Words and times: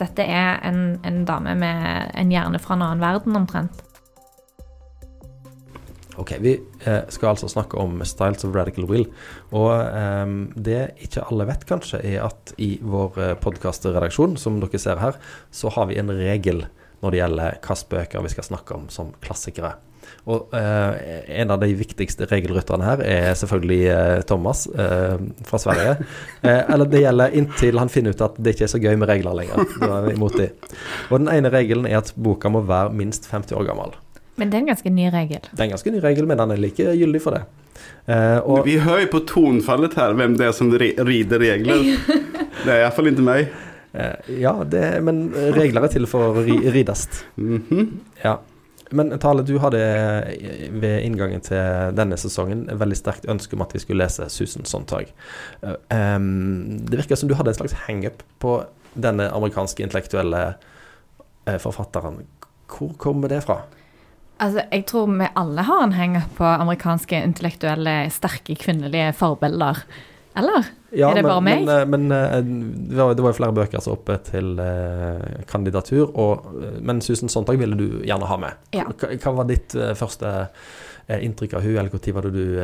Dette 0.00 0.24
er 0.24 0.60
en, 0.64 0.98
en 1.04 1.24
dame 1.28 1.54
med 1.58 2.12
en 2.18 2.30
hjerne 2.32 2.60
fra 2.62 2.76
en 2.76 2.84
annen 2.86 3.02
verden, 3.02 3.36
omtrent. 3.36 3.82
Ok, 6.20 6.34
Vi 6.44 6.52
eh, 6.84 7.02
skal 7.08 7.32
altså 7.32 7.48
snakke 7.48 7.78
om 7.80 8.02
Styles 8.04 8.44
of 8.44 8.54
Radical 8.54 8.84
Will. 8.88 9.06
Og 9.56 9.70
um, 9.72 10.52
det 10.56 10.92
ikke 11.06 11.24
alle 11.24 11.46
vet, 11.48 11.64
kanskje, 11.68 12.02
er 12.04 12.26
at 12.26 12.52
i 12.60 12.74
vår 12.84 13.20
eh, 13.20 13.34
podkastredaksjon, 13.40 14.36
som 14.40 14.60
dere 14.60 14.80
ser 14.80 15.00
her, 15.00 15.16
så 15.50 15.72
har 15.72 15.88
vi 15.88 16.00
en 16.00 16.12
regel 16.12 16.66
når 17.02 17.14
det 17.14 17.22
gjelder 17.22 17.56
hvilke 17.64 17.88
bøker 17.94 18.26
vi 18.26 18.34
skal 18.34 18.48
snakke 18.50 18.76
om 18.76 18.86
som 18.92 19.14
klassikere. 19.24 19.74
Og 20.30 20.54
eh, 20.54 21.22
en 21.42 21.50
av 21.54 21.60
de 21.62 21.72
viktigste 21.76 22.28
regelrytterne 22.30 22.86
her 22.86 23.02
er 23.06 23.32
selvfølgelig 23.38 23.80
eh, 23.90 24.20
Thomas 24.28 24.66
eh, 24.70 25.16
fra 25.48 25.62
Sverige. 25.62 25.96
Eh, 26.42 26.58
eller 26.74 26.88
det 26.90 27.04
gjelder 27.04 27.34
inntil 27.38 27.78
han 27.78 27.90
finner 27.92 28.16
ut 28.16 28.22
at 28.24 28.34
det 28.42 28.56
ikke 28.56 28.64
er 28.66 28.70
så 28.72 28.80
gøy 28.82 28.96
med 28.98 29.06
regler 29.06 29.36
lenger. 29.38 29.60
Da 29.78 29.90
er 30.00 30.08
vi 30.08 30.14
imot 30.16 30.34
de. 30.40 30.48
Og 31.06 31.20
den 31.20 31.28
ene 31.30 31.52
regelen 31.54 31.86
er 31.86 32.00
at 32.00 32.10
boka 32.18 32.50
må 32.50 32.64
være 32.66 32.90
minst 32.98 33.28
50 33.30 33.54
år 33.60 33.68
gammel. 33.68 33.94
Men 34.40 34.50
det 34.50 34.58
er 34.58 34.64
en 34.64 34.70
ganske 34.72 34.90
ny 34.90 35.06
regel. 35.14 35.44
Det 35.44 35.60
er 35.60 35.68
en 35.68 35.74
ganske 35.76 35.92
ny 35.94 36.00
regel, 36.02 36.26
men 36.26 36.40
den 36.40 36.54
er 36.54 36.60
like 36.60 36.94
gyldig 36.98 37.22
for 37.22 37.36
det. 37.36 37.44
Eh, 38.10 38.38
og, 38.42 38.64
Vi 38.66 38.78
hører 38.82 39.04
jo 39.04 39.10
på 39.12 39.22
tonfallet 39.30 39.94
her 39.98 40.16
hvem 40.18 40.34
det 40.40 40.48
er 40.48 40.56
som 40.56 40.72
re 40.72 40.92
rider 40.98 41.42
regler. 41.42 41.84
Det 42.62 42.70
er 42.70 42.82
iallfall 42.84 43.08
ikke 43.10 43.26
meg. 43.26 43.52
eh, 43.94 44.34
ja, 44.42 44.52
det, 44.62 44.84
men 45.02 45.24
regler 45.56 45.86
er 45.86 45.90
til 45.90 46.04
for 46.06 46.30
å 46.30 46.44
ri, 46.44 46.58
rides. 46.70 47.08
Mm 47.36 47.62
-hmm. 47.68 47.86
Ja. 48.24 48.38
Men 48.92 49.12
Tale, 49.20 49.44
du 49.46 49.56
hadde 49.62 49.80
eh, 49.80 50.68
ved 50.72 51.06
inngangen 51.06 51.42
til 51.44 51.94
denne 51.96 52.18
sesongen 52.20 52.66
et 52.70 52.80
veldig 52.80 52.98
sterkt 52.98 53.28
ønske 53.30 53.56
om 53.56 53.64
at 53.64 53.72
vi 53.74 53.82
skulle 53.82 54.04
lese 54.04 54.28
Susan 54.32 54.68
Sontag. 54.68 55.12
Eh, 55.62 56.18
det 56.20 57.00
virker 57.00 57.18
som 57.18 57.30
du 57.30 57.36
hadde 57.38 57.54
en 57.54 57.60
slags 57.62 57.76
hangup 57.86 58.24
på 58.42 58.60
denne 58.92 59.30
amerikanske 59.32 59.84
intellektuelle 59.84 60.42
eh, 61.46 61.58
forfatteren. 61.62 62.22
Hvor 62.72 62.92
kommer 63.00 63.32
det 63.32 63.42
fra? 63.46 63.62
Altså, 64.42 64.64
jeg 64.72 64.86
tror 64.90 65.10
vi 65.12 65.28
alle 65.38 65.64
har 65.66 65.84
en 65.84 65.94
hangup 65.94 66.32
på 66.38 66.46
amerikanske 66.48 67.20
intellektuelle, 67.22 68.10
sterke 68.10 68.56
kvinnelige 68.58 69.12
forbilder. 69.16 69.84
Eller? 70.34 70.68
Er 70.92 71.16
det 71.16 71.22
men, 71.22 71.28
bare 71.28 71.42
meg? 71.44 71.64
Men, 71.64 71.72
eh, 71.72 71.88
men 71.88 72.12
eh, 72.12 72.38
det 72.92 73.24
var 73.24 73.32
jo 73.32 73.36
flere 73.36 73.56
bøker 73.56 73.82
som 73.84 73.96
oppe 73.96 74.18
til 74.26 74.54
eh, 74.60 75.42
kandidatur, 75.48 76.08
og, 76.18 76.48
men 76.80 77.00
Susan 77.04 77.32
Sontag 77.32 77.60
ville 77.60 77.76
du 77.78 78.02
gjerne 78.06 78.28
ha 78.28 78.38
med. 78.40 78.64
Ja. 78.76 78.86
Hva, 78.88 79.34
var 79.38 79.48
ditt 79.48 79.76
eh, 79.76 79.92
første 79.98 80.32
eh, 80.42 81.24
inntrykk 81.24 81.58
av 81.58 81.66
hun, 81.66 81.76
eller 81.76 81.92
når 81.92 82.16
var 82.16 82.28
det 82.28 82.32
du 82.36 82.60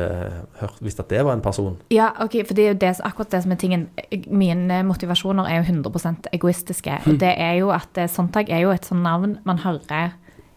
hørt, 0.61 0.81
visste 0.85 1.05
at 1.05 1.13
det 1.13 1.23
var 1.25 1.37
en 1.37 1.45
person? 1.45 1.77
Ja, 1.93 2.11
ok, 2.21 2.41
for 2.49 2.57
det 2.57 2.65
er 2.65 2.73
jo 2.73 2.79
det, 2.85 2.93
akkurat 3.05 3.33
det 3.33 3.43
som 3.45 3.53
er 3.53 3.61
tingen. 3.61 3.87
Mine 4.29 4.81
motivasjoner 4.89 5.49
er 5.49 5.61
jo 5.61 5.75
100% 5.75 6.31
egoistiske. 6.33 7.01
Og 7.05 7.21
det 7.21 7.35
er 7.37 7.59
jo 7.61 7.73
at 7.75 8.01
Sontag 8.09 8.49
er 8.53 8.65
jo 8.65 8.73
et 8.73 8.89
sånt 8.89 9.05
navn 9.05 9.37
man 9.45 9.61
hører 9.65 10.15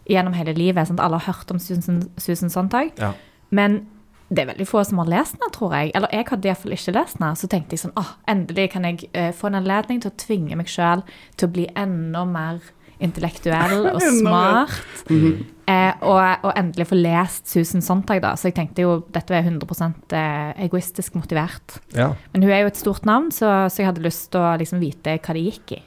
gjennom 0.09 0.33
hele 0.35 0.53
livet. 0.57 0.89
Sant? 0.89 1.01
Alle 1.01 1.19
har 1.21 1.33
hørt 1.33 1.51
om 1.53 1.61
Susan, 1.61 2.03
Susan 2.17 2.51
Sontag. 2.53 2.93
Ja. 2.99 3.13
Men 3.53 3.83
det 4.29 4.43
er 4.43 4.49
veldig 4.53 4.67
få 4.67 4.83
som 4.87 5.01
har 5.01 5.09
lest 5.11 5.35
den, 5.39 5.51
tror 5.53 5.73
jeg. 5.77 5.91
Eller 5.97 6.13
jeg 6.13 6.27
hadde 6.29 6.49
iallfall 6.49 6.75
ikke 6.75 6.95
lest 6.95 7.19
den. 7.19 7.39
Så 7.39 7.49
tenkte 7.51 7.75
jeg 7.75 7.83
sånn 7.83 7.97
åh, 7.99 8.13
endelig 8.31 8.69
kan 8.73 8.87
jeg 8.87 9.09
uh, 9.13 9.31
få 9.35 9.49
en 9.49 9.59
anledning 9.61 10.01
til 10.03 10.13
å 10.13 10.19
tvinge 10.19 10.57
meg 10.59 10.71
sjøl 10.71 11.03
til 11.37 11.49
å 11.49 11.53
bli 11.53 11.67
enda 11.79 12.23
mer 12.29 12.63
intellektuell 13.03 13.87
og 13.93 14.01
smart. 14.01 14.73
mm 15.09 15.19
smart. 15.19 15.49
eh, 15.67 15.93
og, 16.03 16.19
og 16.43 16.51
endelig 16.59 16.87
få 16.89 16.97
lest 16.99 17.47
Susan 17.51 17.83
Sontag, 17.83 18.21
da. 18.23 18.33
Så 18.39 18.49
jeg 18.49 18.57
tenkte 18.57 18.85
jo 18.85 18.97
dette 19.13 19.35
er 19.35 19.45
100 19.45 19.89
eh, 20.17 20.51
egoistisk 20.65 21.15
motivert. 21.19 21.79
Ja. 21.95 22.13
Men 22.33 22.45
hun 22.45 22.51
er 22.51 22.63
jo 22.63 22.71
et 22.71 22.79
stort 22.79 23.07
navn, 23.09 23.31
så, 23.31 23.69
så 23.69 23.83
jeg 23.83 23.91
hadde 23.91 24.05
lyst 24.05 24.31
til 24.33 24.43
å 24.43 24.55
liksom 24.59 24.81
vite 24.83 25.17
hva 25.19 25.35
det 25.35 25.45
gikk 25.49 25.75
i. 25.77 25.81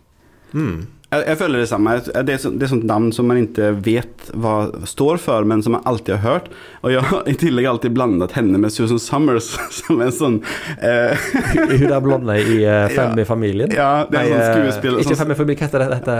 Mm. 0.56 0.86
Jeg, 1.14 1.22
jeg 1.30 1.38
føler 1.38 1.60
det 1.62 1.68
samme. 1.70 1.92
Det 2.02 2.32
er, 2.34 2.38
så, 2.42 2.50
det 2.50 2.66
er 2.66 2.70
sånt 2.72 2.86
navn 2.88 3.12
som 3.14 3.28
man 3.30 3.38
ikke 3.38 3.68
vet 3.86 4.30
hva 4.34 4.54
står 4.90 5.20
for, 5.22 5.46
men 5.46 5.62
som 5.62 5.76
man 5.76 5.84
alltid 5.86 6.16
har 6.18 6.24
hørt. 6.24 6.48
Og 6.82 6.90
jeg 6.90 7.04
har 7.12 7.28
i 7.30 7.34
tillegg 7.38 7.68
alltid 7.70 7.94
blandet 7.94 8.34
henne 8.34 8.58
med 8.58 8.74
Susan 8.74 8.98
Summers, 8.98 9.52
som 9.78 10.00
er 10.02 10.10
en 10.10 10.16
sånn 10.16 10.38
eh, 10.82 11.28
Hun 11.70 11.86
der 11.86 12.02
blonde 12.02 12.36
i 12.42 12.58
uh, 12.66 12.88
Fem 12.90 13.14
Ja. 13.14 13.22
i 13.22 13.28
familien? 13.28 13.70
Ja, 13.76 13.90
det 14.10 14.18
er 14.18 14.26
Nei, 14.26 14.32
sånn 14.34 14.56
skuespill. 14.58 14.98
Ikke 15.04 15.14
sånn- 15.14 15.22
Fem 15.22 15.36
i 15.36 15.38
familien, 15.38 15.60
hva 15.62 15.68
heter 15.70 15.84
det? 15.86 15.88
Dette, 15.94 16.18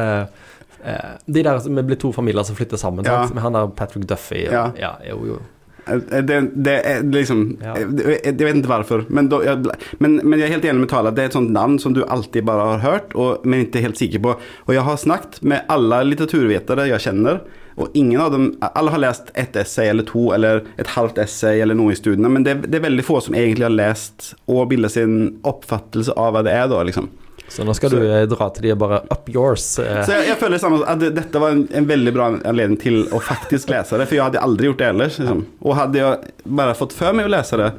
eh, 0.87 1.11
de 1.35 1.47
der 1.51 1.61
som 1.67 1.83
blir 1.91 1.99
to 2.07 2.13
familier 2.15 2.47
som 2.47 2.57
flytter 2.59 2.79
sammen, 2.81 3.05
Ja. 3.11 3.25
med 3.35 3.43
han 3.43 3.59
der 3.59 3.75
Patrick 3.83 4.07
Duffy. 4.07 4.45
Og, 4.47 4.53
Ja. 4.55 4.65
ja, 4.79 4.95
jo, 5.11 5.19
jo. 5.35 5.43
Eh, 5.87 6.23
Det, 6.27 6.39
det 6.55 6.77
er 6.87 7.03
liksom 7.03 7.59
Ja. 7.63 7.75
jeg, 7.77 8.21
jeg 8.25 8.37
vet 8.39 8.57
ikke 8.61 8.71
hvorfor. 8.73 9.05
Men, 9.11 9.29
jeg, 9.31 9.65
men, 9.99 10.17
men 10.25 10.39
jeg 10.41 10.49
er 10.49 10.55
helt 10.57 10.65
enig 10.65 10.81
med 10.87 10.89
Tala. 10.91 11.11
Det 11.15 11.23
er 11.23 11.31
et 11.31 11.37
sånt 11.39 11.51
navn 11.55 11.79
som 11.79 11.95
du 11.95 12.03
alltid 12.05 12.45
bare 12.45 12.77
har 12.77 12.83
hørt, 12.85 13.15
og, 13.15 13.45
men 13.47 13.67
ikke 13.67 13.83
helt 13.85 13.97
sikker 14.01 14.23
på. 14.25 14.35
Og 14.67 14.75
jeg 14.75 14.83
har 14.83 14.97
snakket 14.97 15.43
med 15.43 15.63
alle 15.73 16.03
litteraturvetere 16.11 16.89
jeg 16.91 17.01
kjenner. 17.07 17.41
Og 17.77 17.91
ingen 17.93 18.21
av 18.25 18.31
dem 18.33 18.47
Alle 18.73 18.91
har 18.91 18.99
lest 19.03 19.29
ett 19.35 19.55
essay 19.61 19.91
eller 19.93 20.03
to, 20.09 20.31
eller 20.33 20.63
et 20.81 20.87
halvt 20.95 21.19
essay 21.21 21.61
eller 21.61 21.77
noe 21.77 21.93
i 21.93 21.99
studiene, 21.99 22.31
men 22.33 22.43
det, 22.47 22.55
det 22.71 22.79
er 22.79 22.87
veldig 22.89 23.05
få 23.05 23.21
som 23.21 23.35
egentlig 23.37 23.67
har 23.67 23.75
lest 23.75 24.31
og 24.49 24.71
bildet 24.71 24.95
sin 24.95 25.19
oppfattelse 25.45 26.15
av 26.17 26.33
hva 26.33 26.43
det 26.47 26.55
er, 26.57 26.71
da, 26.73 26.81
liksom. 26.89 27.11
Så 27.49 27.65
nå 27.65 27.75
skal 27.79 27.91
Så- 27.91 27.99
du 28.01 28.07
eh, 28.11 28.27
dra 28.27 28.49
til 28.51 28.63
de 28.67 28.73
og 28.75 28.79
bare 28.79 29.03
up 29.11 29.29
yours. 29.29 29.79
eh. 29.79 30.03
Så 30.05 30.17
jeg, 30.17 30.29
jeg 30.33 30.39
føler 30.41 30.59
samme, 30.59 30.81
at 30.87 30.99
dette 31.15 31.41
var 31.41 31.51
en, 31.55 31.69
en 31.71 31.87
veldig 31.87 32.13
bra 32.15 32.31
anledning 32.45 32.79
til 32.81 33.05
å 33.15 33.21
faktisk 33.23 33.71
lese 33.71 33.99
det, 34.01 34.09
for 34.09 34.19
jeg 34.19 34.25
hadde 34.25 34.43
aldri 34.43 34.67
gjort 34.71 34.79
det 34.83 34.89
ellers. 34.95 35.19
Liksom. 35.23 35.45
Og 35.63 35.77
hadde 35.79 36.01
jeg 36.03 36.33
bare 36.47 36.75
fått 36.75 36.93
for 36.97 37.13
meg 37.17 37.29
å 37.29 37.35
lese 37.37 37.57
det 37.63 37.71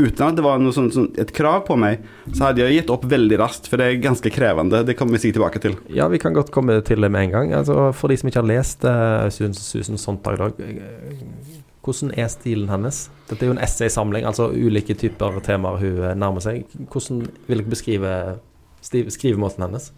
uten 0.00 0.24
at 0.24 0.36
det 0.38 0.42
var 0.42 0.56
noe 0.58 0.72
sånt, 0.72 0.94
sånt, 0.96 1.18
et 1.20 1.30
krav 1.36 1.66
på 1.66 1.76
meg, 1.76 2.00
så 2.32 2.46
hadde 2.48 2.62
jeg 2.64 2.78
gitt 2.80 2.90
opp 2.94 3.04
veldig 3.04 3.36
raskt, 3.38 3.68
for 3.68 3.76
det 3.76 3.86
er 3.90 3.98
ganske 4.02 4.30
krevende. 4.32 4.80
Det 4.88 4.96
kommer 4.96 5.12
vi 5.18 5.20
sikkert 5.26 5.36
tilbake 5.36 5.60
til. 5.60 5.76
Ja, 5.92 6.06
vi 6.08 6.18
kan 6.18 6.32
godt 6.32 6.50
komme 6.50 6.78
til 6.82 7.04
det 7.04 7.10
med 7.12 7.26
en 7.28 7.34
gang. 7.34 7.52
Altså, 7.60 7.90
for 7.94 8.08
de 8.08 8.16
som 8.16 8.30
ikke 8.30 8.40
har 8.40 8.48
lest 8.48 8.86
uh, 8.88 9.28
Susan, 9.28 10.00
Sontag, 10.00 10.40
da, 10.40 10.48
hvordan 11.84 12.12
er 12.16 12.30
stilen 12.32 12.70
hennes? 12.72 13.08
Dette 13.28 13.44
er 13.44 13.50
jo 13.50 13.56
en 13.56 13.62
essaysamling, 13.62 14.24
altså 14.28 14.48
ulike 14.54 14.96
typer 14.96 15.40
temaer 15.44 15.80
hun 15.82 16.00
nærmer 16.18 16.40
seg. 16.44 16.64
Hvordan 16.88 17.26
vil 17.48 17.60
dere 17.60 17.72
beskrive 17.74 18.14
skrivemåten 18.82 19.64
hennes? 19.66 19.92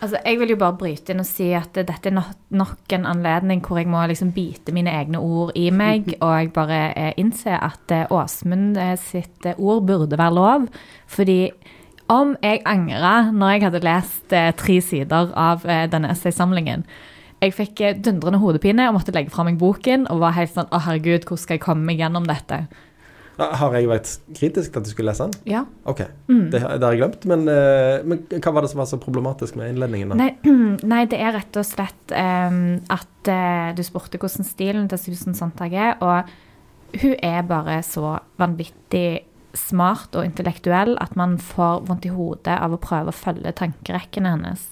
Altså, 0.00 0.16
Jeg 0.24 0.38
vil 0.40 0.54
jo 0.54 0.56
bare 0.56 0.78
bryte 0.80 1.12
inn 1.12 1.20
og 1.20 1.28
si 1.28 1.50
at 1.52 1.76
dette 1.76 2.08
er 2.08 2.14
nok, 2.16 2.92
en 2.96 3.04
anledning 3.08 3.60
hvor 3.64 3.76
jeg 3.76 3.88
må 3.90 4.00
liksom 4.08 4.32
bite 4.32 4.72
mine 4.72 4.92
egne 4.96 5.20
ord 5.20 5.52
i 5.54 5.68
meg, 5.70 6.14
og 6.24 6.32
jeg 6.38 6.52
bare 6.56 6.80
eh, 6.96 7.12
innser 7.20 7.58
at 7.60 7.92
eh, 7.92 8.06
Åsmund 8.08 8.80
eh, 8.80 8.96
sitt 8.96 9.44
ord 9.58 9.84
burde 9.86 10.18
være 10.18 10.34
lov. 10.34 10.66
Fordi 11.06 11.52
om 12.08 12.32
jeg 12.42 12.64
angra 12.66 13.30
når 13.30 13.52
jeg 13.52 13.64
hadde 13.66 13.84
lest 13.84 14.32
tre 14.58 14.80
sider 14.82 15.30
av 15.38 15.62
denne 15.92 16.10
essaysamlingen 16.10 16.82
Jeg 17.38 17.54
fikk 17.54 17.82
dundrende 18.02 18.40
hodepine 18.42 18.88
og 18.88 18.96
måtte 18.96 19.14
legge 19.14 19.30
fra 19.30 19.44
meg 19.46 19.60
boken 19.60 20.08
og 20.10 20.18
var 20.24 20.34
helt 20.34 20.50
sånn 20.50 20.66
Å, 20.74 20.80
herregud, 20.88 21.28
hvordan 21.28 21.42
skal 21.44 21.54
jeg 21.54 21.62
komme 21.62 21.86
meg 21.86 22.02
gjennom 22.02 22.26
dette? 22.26 22.64
Har 23.40 23.74
jeg 23.78 23.88
vært 23.88 24.10
kritisk 24.36 24.72
til 24.74 24.80
at 24.80 24.86
du 24.86 24.90
skulle 24.92 25.10
lese 25.12 25.26
den? 25.28 25.40
Ja. 25.48 25.62
Ok, 25.88 26.02
Mm. 26.28 26.50
det, 26.52 26.60
det 26.60 26.82
har 26.84 26.92
jeg 26.94 27.00
glemt. 27.00 27.24
Men, 27.30 27.46
eh, 27.48 28.02
men 28.04 28.22
hva 28.36 28.52
var 28.52 28.66
det 28.66 28.70
som 28.72 28.82
var 28.82 28.88
så 28.90 28.98
problematisk 29.00 29.56
med 29.56 29.72
innledningen? 29.72 30.12
da? 30.12 30.18
Nei, 30.20 30.30
nei, 30.92 31.00
det 31.10 31.18
er 31.20 31.34
rett 31.38 31.56
og 31.60 31.66
slett 31.66 32.14
um, 32.14 32.60
at 32.92 33.30
uh, 33.32 33.72
du 33.76 33.82
spurte 33.86 34.20
hvordan 34.20 34.46
stilen 34.46 34.88
til 34.92 35.00
Susan 35.00 35.34
Sontag 35.38 35.74
er, 35.74 35.96
og 36.04 36.30
hun 37.00 37.14
er 37.22 37.42
bare 37.46 37.80
så 37.86 38.16
vanvittig 38.40 39.24
smart 39.54 40.14
og 40.14 40.24
intellektuell 40.26 40.96
at 41.02 41.16
man 41.18 41.36
får 41.42 41.84
vondt 41.88 42.06
i 42.06 42.12
hodet 42.14 42.54
av 42.54 42.74
å 42.74 42.78
prøve 42.82 43.10
å 43.10 43.16
følge 43.16 43.50
tankerekkene 43.58 44.36
hennes. 44.36 44.62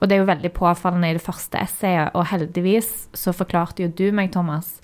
Og 0.00 0.08
det 0.08 0.16
er 0.16 0.22
jo 0.22 0.30
veldig 0.32 0.50
påfallende 0.56 1.12
i 1.12 1.16
det 1.18 1.22
første 1.22 1.60
essayet, 1.62 2.10
og 2.18 2.26
heldigvis 2.32 2.88
så 3.14 3.34
forklarte 3.36 3.84
jo 3.84 3.90
du 3.92 4.08
meg, 4.16 4.32
Thomas, 4.34 4.80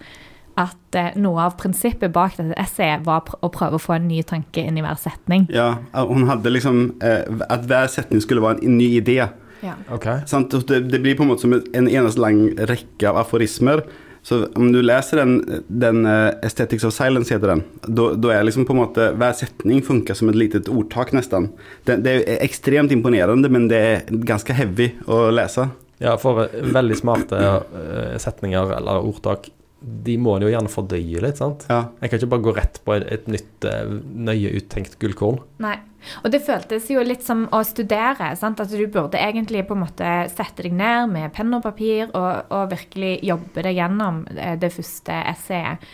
at 0.59 0.99
eh, 0.99 1.15
noe 1.21 1.45
av 1.47 1.57
prinsippet 1.61 2.13
bak 2.15 2.39
dette 2.39 2.57
essayet 2.61 3.05
var 3.07 3.23
pr 3.27 3.39
å 3.45 3.51
prøve 3.55 3.79
å 3.79 3.83
få 3.83 3.97
en 3.99 4.09
ny 4.11 4.23
tanke 4.27 4.65
inn 4.65 4.81
i 4.81 4.85
hver 4.85 4.99
setning. 5.01 5.47
Ja, 5.55 5.77
hun 5.95 6.27
hadde 6.31 6.51
liksom 6.51 6.81
eh, 7.05 7.23
At 7.47 7.69
hver 7.69 7.87
setning 7.93 8.23
skulle 8.25 8.45
være 8.45 8.65
en 8.67 8.79
ny 8.81 8.91
idé. 8.99 9.21
Ja. 9.63 9.79
Okay. 9.95 10.23
Sant? 10.31 10.55
Det, 10.69 10.85
det 10.91 11.01
blir 11.03 11.17
på 11.19 11.25
en 11.27 11.33
måte 11.33 11.47
som 11.47 11.55
en 11.55 11.89
eneste 11.89 12.23
lang 12.23 12.45
rekke 12.69 13.11
av 13.11 13.23
aforismer. 13.25 13.85
Så 14.23 14.43
om 14.59 14.73
du 14.75 14.81
leser 14.83 15.23
den, 15.23 15.63
den 15.69 16.07
eh, 16.07 16.35
Aesthetics 16.45 16.85
of 16.85 16.95
Silence, 16.95 17.33
heter 17.33 17.55
den, 17.55 17.63
da 17.89 18.33
er 18.35 18.45
liksom 18.45 18.67
på 18.69 18.75
en 18.75 18.83
måte 18.83 19.11
hver 19.17 19.37
setning 19.39 19.81
funker 19.87 20.19
som 20.19 20.29
et 20.29 20.39
litet 20.39 20.69
ordtak, 20.69 21.15
nesten. 21.17 21.53
Det, 21.87 22.01
det 22.05 22.17
er 22.19 22.43
ekstremt 22.45 22.93
imponerende, 22.93 23.51
men 23.53 23.71
det 23.71 23.79
er 23.79 24.11
ganske 24.29 24.57
heavy 24.59 24.91
å 25.07 25.29
lese. 25.33 25.71
Ja, 26.03 26.19
for 26.21 26.45
eh, 26.45 26.67
veldig 26.75 26.99
smarte 26.99 27.39
eh, 27.41 28.19
setninger 28.21 28.75
eller 28.77 29.07
ordtak, 29.07 29.49
de 29.81 30.17
må 30.19 30.35
en 30.35 30.43
jo 30.43 30.51
gjerne 30.51 30.71
fordøye 30.73 31.21
litt, 31.23 31.39
sant? 31.39 31.65
Ja. 31.71 31.85
Jeg 32.03 32.11
kan 32.11 32.21
ikke 32.21 32.33
bare 32.33 32.45
gå 32.49 32.55
rett 32.57 32.81
på 32.85 32.97
et, 32.97 33.05
et 33.15 33.29
nytt, 33.31 33.67
eh, 33.69 33.93
nøye 34.29 34.51
uttenkt 34.59 34.99
gullkorn. 35.03 35.39
Nei. 35.63 35.77
Og 36.23 36.31
det 36.31 36.41
føltes 36.47 36.87
jo 36.91 37.03
litt 37.03 37.25
som 37.27 37.45
å 37.55 37.61
studere. 37.67 38.31
sant? 38.39 38.61
At 38.63 38.71
du 38.71 38.87
burde 38.87 39.19
egentlig 39.19 39.65
på 39.69 39.77
en 39.77 39.85
måte 39.85 40.13
sette 40.33 40.67
deg 40.67 40.75
ned 40.79 41.13
med 41.15 41.35
penn 41.35 41.55
og 41.55 41.65
papir 41.67 42.09
og, 42.09 42.51
og 42.55 42.71
virkelig 42.73 43.19
jobbe 43.27 43.67
deg 43.67 43.79
gjennom 43.79 44.23
eh, 44.35 44.55
det 44.59 44.73
første 44.75 45.23
essayet. 45.35 45.89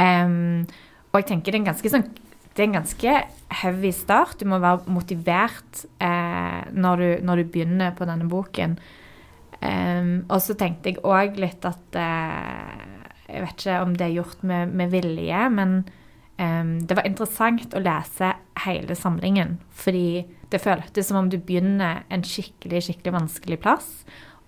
Um, 0.00 0.66
og 1.10 1.20
jeg 1.20 1.32
tenker 1.32 1.52
det 1.52 1.58
er 1.58 1.62
en 1.64 1.72
ganske 1.72 1.92
sånn 1.92 2.06
det 2.50 2.62
er 2.64 2.66
en 2.66 2.80
ganske 2.80 3.12
heavy 3.60 3.90
start. 3.94 4.40
Du 4.40 4.48
må 4.50 4.58
være 4.60 4.90
motivert 4.90 5.84
eh, 6.02 6.62
når, 6.74 7.02
du, 7.02 7.10
når 7.24 7.40
du 7.40 7.52
begynner 7.54 7.94
på 7.96 8.08
denne 8.08 8.26
boken. 8.28 8.74
Um, 9.60 10.24
og 10.32 10.40
så 10.42 10.56
tenkte 10.58 10.90
jeg 10.90 11.02
òg 11.04 11.38
litt 11.40 11.64
at 11.68 11.96
eh, 12.00 12.89
Jeg 13.32 13.44
vet 13.46 13.56
ikke 13.64 13.80
om 13.84 13.94
det 13.96 14.06
er 14.08 14.16
gjort 14.18 14.42
med, 14.46 14.74
med 14.74 14.90
vilje, 14.92 15.44
men 15.54 15.76
um, 16.40 16.72
det 16.86 16.96
var 16.98 17.06
interessant 17.08 17.74
å 17.76 17.82
lese 17.84 18.32
hele 18.66 18.96
samlingen. 18.98 19.58
Fordi 19.70 20.24
det 20.50 20.60
føltes 20.64 21.06
som 21.08 21.20
om 21.22 21.30
du 21.30 21.38
begynner 21.38 22.02
en 22.10 22.24
skikkelig, 22.26 22.82
skikkelig 22.88 23.12
vanskelig 23.20 23.60
plass. 23.62 23.90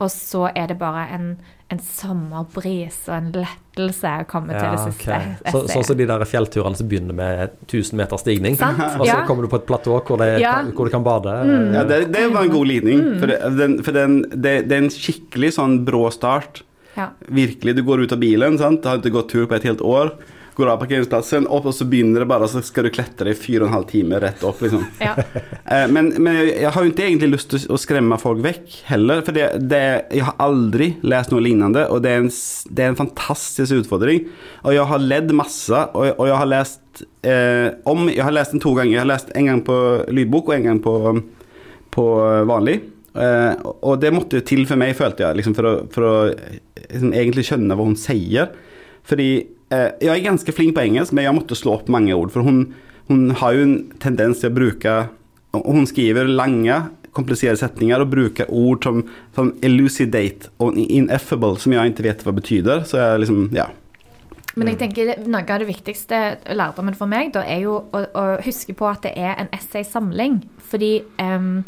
Og 0.02 0.08
så 0.10 0.48
er 0.58 0.66
det 0.72 0.80
bare 0.80 1.04
en, 1.14 1.26
en 1.70 1.78
sommerbris 1.78 2.96
og 3.06 3.14
en 3.14 3.28
lettelse 3.36 4.14
å 4.22 4.24
komme 4.26 4.56
til 4.56 4.72
det 4.72 4.80
siste. 4.88 5.14
Okay. 5.14 5.52
Så, 5.52 5.60
sånn 5.70 5.86
som 5.86 5.98
de 6.00 6.06
der 6.10 6.24
fjellturene 6.26 6.78
som 6.80 6.88
begynner 6.90 7.14
med 7.14 7.54
1000 7.68 8.00
meter 8.00 8.18
stigning, 8.18 8.56
Sant? 8.58 8.80
og 8.98 9.04
så 9.06 9.12
Ja. 9.12 9.20
kommer 9.28 9.46
du 9.46 9.52
på 9.52 9.60
et 9.60 9.68
platå 9.68 10.00
hvor, 10.00 10.24
Ja. 10.40 10.56
Mm. 10.64 10.72
hvor 10.74 10.90
du 10.90 10.94
kan 10.96 11.06
bade. 11.06 11.36
Ja, 11.76 11.84
det, 11.86 12.00
det 12.14 12.26
var 12.34 12.48
en 12.48 12.54
god 12.56 12.66
lidning. 12.72 13.04
For, 13.20 13.30
det, 13.30 13.38
den, 13.60 13.78
for 13.86 13.92
den, 13.96 14.18
det, 14.34 14.56
det 14.66 14.76
er 14.78 14.84
en 14.88 14.92
skikkelig 14.92 15.54
sånn 15.60 15.80
brå 15.86 16.08
start. 16.10 16.64
Ja. 16.98 17.10
Virkelig. 17.28 17.76
Du 17.78 17.82
går 17.86 18.04
ut 18.04 18.12
av 18.12 18.20
bilen, 18.22 18.58
sant? 18.60 18.84
har 18.84 19.00
ikke 19.00 19.14
gått 19.20 19.32
tur 19.32 19.46
på 19.48 19.56
et 19.56 19.66
helt 19.68 19.80
år. 19.80 20.14
Går 20.52 20.68
av 20.68 20.82
parkeringsplassen, 20.82 21.46
opp, 21.48 21.64
og 21.70 21.72
så 21.72 21.86
begynner 21.88 22.20
det 22.20 22.26
bare, 22.28 22.44
så 22.52 22.60
skal 22.60 22.84
du 22.84 22.90
klatre 22.92 23.32
i 23.32 23.36
fire 23.38 23.62
og 23.64 23.70
en 23.70 23.76
halv 23.78 23.86
time 23.88 24.18
rett 24.20 24.42
opp. 24.44 24.60
liksom. 24.60 24.84
Ja. 25.00 25.14
Eh, 25.72 25.86
Men, 25.88 26.10
men 26.20 26.34
jeg, 26.50 26.68
har 26.74 26.84
jo 26.84 26.90
ikke 26.90 27.06
egentlig 27.06 27.30
lyst 27.32 27.48
til 27.48 27.62
å 27.72 27.78
skremme 27.80 28.18
folk 28.20 28.42
vekk 28.44 28.74
heller. 28.90 29.22
For 29.24 29.32
det, 29.32 29.46
det, 29.70 29.78
jeg 30.12 30.26
har 30.26 30.34
aldri 30.42 30.90
lest 31.00 31.32
noe 31.32 31.40
lignende, 31.40 31.86
og 31.88 32.02
det 32.04 32.10
er, 32.12 32.26
en, 32.26 32.28
det 32.68 32.84
er 32.84 32.90
en 32.92 32.98
fantastisk 32.98 33.78
utfordring. 33.78 34.26
Og 34.66 34.74
jeg 34.76 34.84
har 34.90 35.06
ledd 35.06 35.32
masse, 35.38 35.80
og, 35.96 36.10
og 36.18 36.28
jeg 36.28 36.36
har 36.42 36.50
lest 36.52 37.04
eh, 37.24 37.70
om 37.88 38.04
Jeg 38.12 38.20
har 38.26 38.34
lest 38.36 38.52
den 38.52 38.60
to 38.60 38.74
ganger. 38.76 38.98
Jeg 38.98 39.04
har 39.06 39.08
lest 39.14 39.32
en 39.32 39.48
gang 39.48 39.62
på 39.64 39.78
lydbok 40.12 40.50
og 40.52 40.58
en 40.58 40.66
gang 40.68 40.82
på, 40.84 40.94
på 41.96 42.04
vanlig. 42.52 42.82
Eh, 43.16 43.54
og 43.72 43.96
det 44.04 44.12
måtte 44.12 44.44
til 44.44 44.66
for 44.68 44.76
meg, 44.80 44.92
følte 44.98 45.24
jeg, 45.24 45.40
liksom 45.40 45.56
for 45.56 45.70
å, 45.70 45.72
for 45.94 46.10
å 46.10 46.14
liksom, 46.92 47.12
egentlig 47.16 47.46
skjønner 47.48 47.78
hva 47.78 47.88
hun 47.88 47.98
sier. 47.98 48.54
Fordi 49.08 49.28
eh, 49.72 49.90
jeg 49.98 50.14
er 50.14 50.24
ganske 50.28 50.54
flink 50.54 50.76
på 50.76 50.84
engelsk, 50.84 51.14
men 51.16 51.26
jeg 51.26 51.36
måtte 51.36 51.58
slå 51.58 51.78
opp 51.78 51.90
mange 51.92 52.14
ord. 52.14 52.32
For 52.34 52.46
hun, 52.46 52.64
hun 53.10 53.30
har 53.42 53.56
jo 53.56 53.66
en 53.66 53.76
tendens 54.02 54.42
til 54.42 54.52
å 54.52 54.56
bruke 54.60 54.96
Hun 55.52 55.84
skriver 55.84 56.30
lange, 56.32 56.78
kompliserte 57.12 57.60
setninger 57.60 58.00
og 58.00 58.08
bruker 58.08 58.48
ord 58.48 58.86
som, 58.86 59.02
som 59.36 59.50
elucidate 59.60 60.48
og 60.64 60.78
ineffable, 60.80 61.58
som 61.60 61.74
jeg 61.74 61.92
ikke 61.92 62.06
vet 62.06 62.24
hva 62.24 62.32
betyr. 62.38 62.70
Så 62.88 63.02
jeg 63.02 63.24
liksom 63.26 63.50
Ja. 63.52 63.68
Men 64.56 64.68
jeg 64.68 64.78
tenker 64.82 65.12
noe 65.32 65.44
av 65.48 65.62
det 65.62 65.68
viktigste 65.68 66.18
lærdommen 66.52 66.96
for 66.96 67.08
meg 67.08 67.30
da, 67.32 67.40
er 67.44 67.62
jo 67.64 67.78
å, 67.88 68.02
å 68.04 68.24
huske 68.44 68.74
på 68.76 68.88
at 68.88 69.04
det 69.06 69.14
er 69.16 69.38
en 69.40 69.48
essaysamling. 69.56 70.42
Fordi 70.68 70.92
em, 71.20 71.62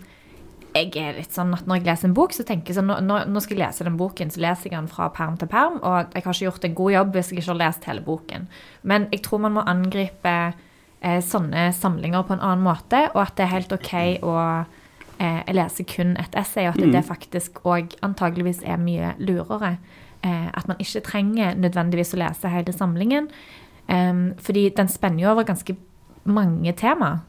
jeg 0.74 0.90
er 0.98 1.14
litt 1.20 1.32
sånn 1.32 1.52
at 1.54 1.66
når 1.70 1.76
jeg 1.80 1.86
leser 1.86 2.08
en 2.08 2.14
bok, 2.16 2.32
så 2.34 2.42
tenker 2.46 2.72
jeg 2.72 2.76
sånn 2.80 2.88
nå, 2.90 3.18
nå- 3.30 3.40
skal 3.42 3.56
jeg 3.56 3.62
lese 3.66 3.84
den 3.86 3.96
boken, 4.00 4.30
så 4.34 4.40
leser 4.42 4.70
jeg 4.70 4.74
den 4.74 4.88
fra 4.90 5.08
perm 5.14 5.36
til 5.38 5.48
perm, 5.48 5.76
og 5.82 6.12
jeg 6.14 6.24
har 6.24 6.32
ikke 6.34 6.44
gjort 6.48 6.64
en 6.68 6.74
god 6.74 6.92
jobb 6.92 7.12
hvis 7.14 7.30
jeg 7.30 7.38
ikke 7.38 7.52
har 7.52 7.60
lest 7.62 7.84
hele 7.88 8.02
boken. 8.02 8.48
Men 8.82 9.06
jeg 9.12 9.22
tror 9.22 9.38
man 9.44 9.54
må 9.54 9.62
angripe 9.70 10.32
eh, 11.00 11.20
sånne 11.22 11.68
samlinger 11.78 12.26
på 12.26 12.34
en 12.34 12.42
annen 12.42 12.64
måte, 12.66 13.04
og 13.14 13.22
at 13.22 13.36
det 13.38 13.46
er 13.46 13.52
helt 13.54 13.72
OK 13.76 13.94
å 14.26 14.34
eh, 15.20 15.52
lese 15.54 15.84
kun 15.86 16.16
et 16.18 16.34
essay, 16.34 16.66
og 16.66 16.74
at 16.74 16.90
det 16.92 17.04
faktisk 17.06 17.62
òg 17.64 17.94
antageligvis 18.02 18.64
er 18.66 18.76
mye 18.82 19.14
lurere. 19.22 19.76
Eh, 20.24 20.48
at 20.56 20.66
man 20.66 20.78
ikke 20.80 21.04
trenger 21.06 21.54
nødvendigvis 21.54 22.14
å 22.16 22.22
lese 22.24 22.48
hele 22.50 22.72
samlingen. 22.74 23.30
Eh, 23.86 24.12
fordi 24.42 24.70
den 24.74 24.88
spenner 24.88 25.22
jo 25.22 25.30
over 25.36 25.44
ganske 25.44 25.76
mange 26.24 26.72
tema. 26.74 27.20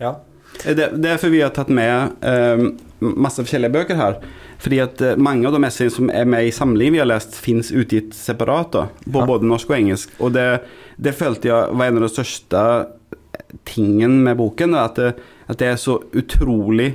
Ja. 0.00 0.16
Det, 0.62 0.74
det 0.76 0.84
er 0.86 0.96
derfor 1.02 1.32
vi 1.34 1.40
har 1.42 1.50
tatt 1.56 1.68
med 1.74 2.12
eh, 2.24 2.64
masse 3.00 3.42
forskjellige 3.42 3.72
bøker 3.74 3.98
her. 3.98 4.18
Fordi 4.64 4.78
at 4.80 5.00
eh, 5.04 5.16
mange 5.20 5.46
av 5.48 5.52
de 5.56 5.64
essayene 5.66 5.92
som 5.92 6.10
er 6.14 6.24
med 6.30 6.46
i 6.46 6.52
samlingen 6.54 6.94
vi 6.96 7.00
har 7.02 7.08
lest, 7.10 7.34
fins 7.42 7.72
utgitt 7.74 8.14
separat. 8.16 8.70
da, 8.72 8.86
På 9.10 9.24
Ja. 9.24 9.26
både 9.26 9.48
norsk 9.50 9.70
og 9.70 9.76
engelsk. 9.76 10.14
Og 10.20 10.32
det, 10.36 10.46
det 10.96 11.14
følte 11.18 11.48
jeg 11.50 11.74
var 11.76 11.86
en 11.90 11.98
av 12.00 12.06
de 12.06 12.12
største 12.14 12.62
tingen 13.68 14.22
med 14.24 14.36
boken. 14.38 14.72
da, 14.72 14.84
At 14.88 14.94
det, 14.96 15.10
at 15.48 15.58
det 15.58 15.68
er 15.74 15.76
så 15.76 15.98
utrolig 16.16 16.94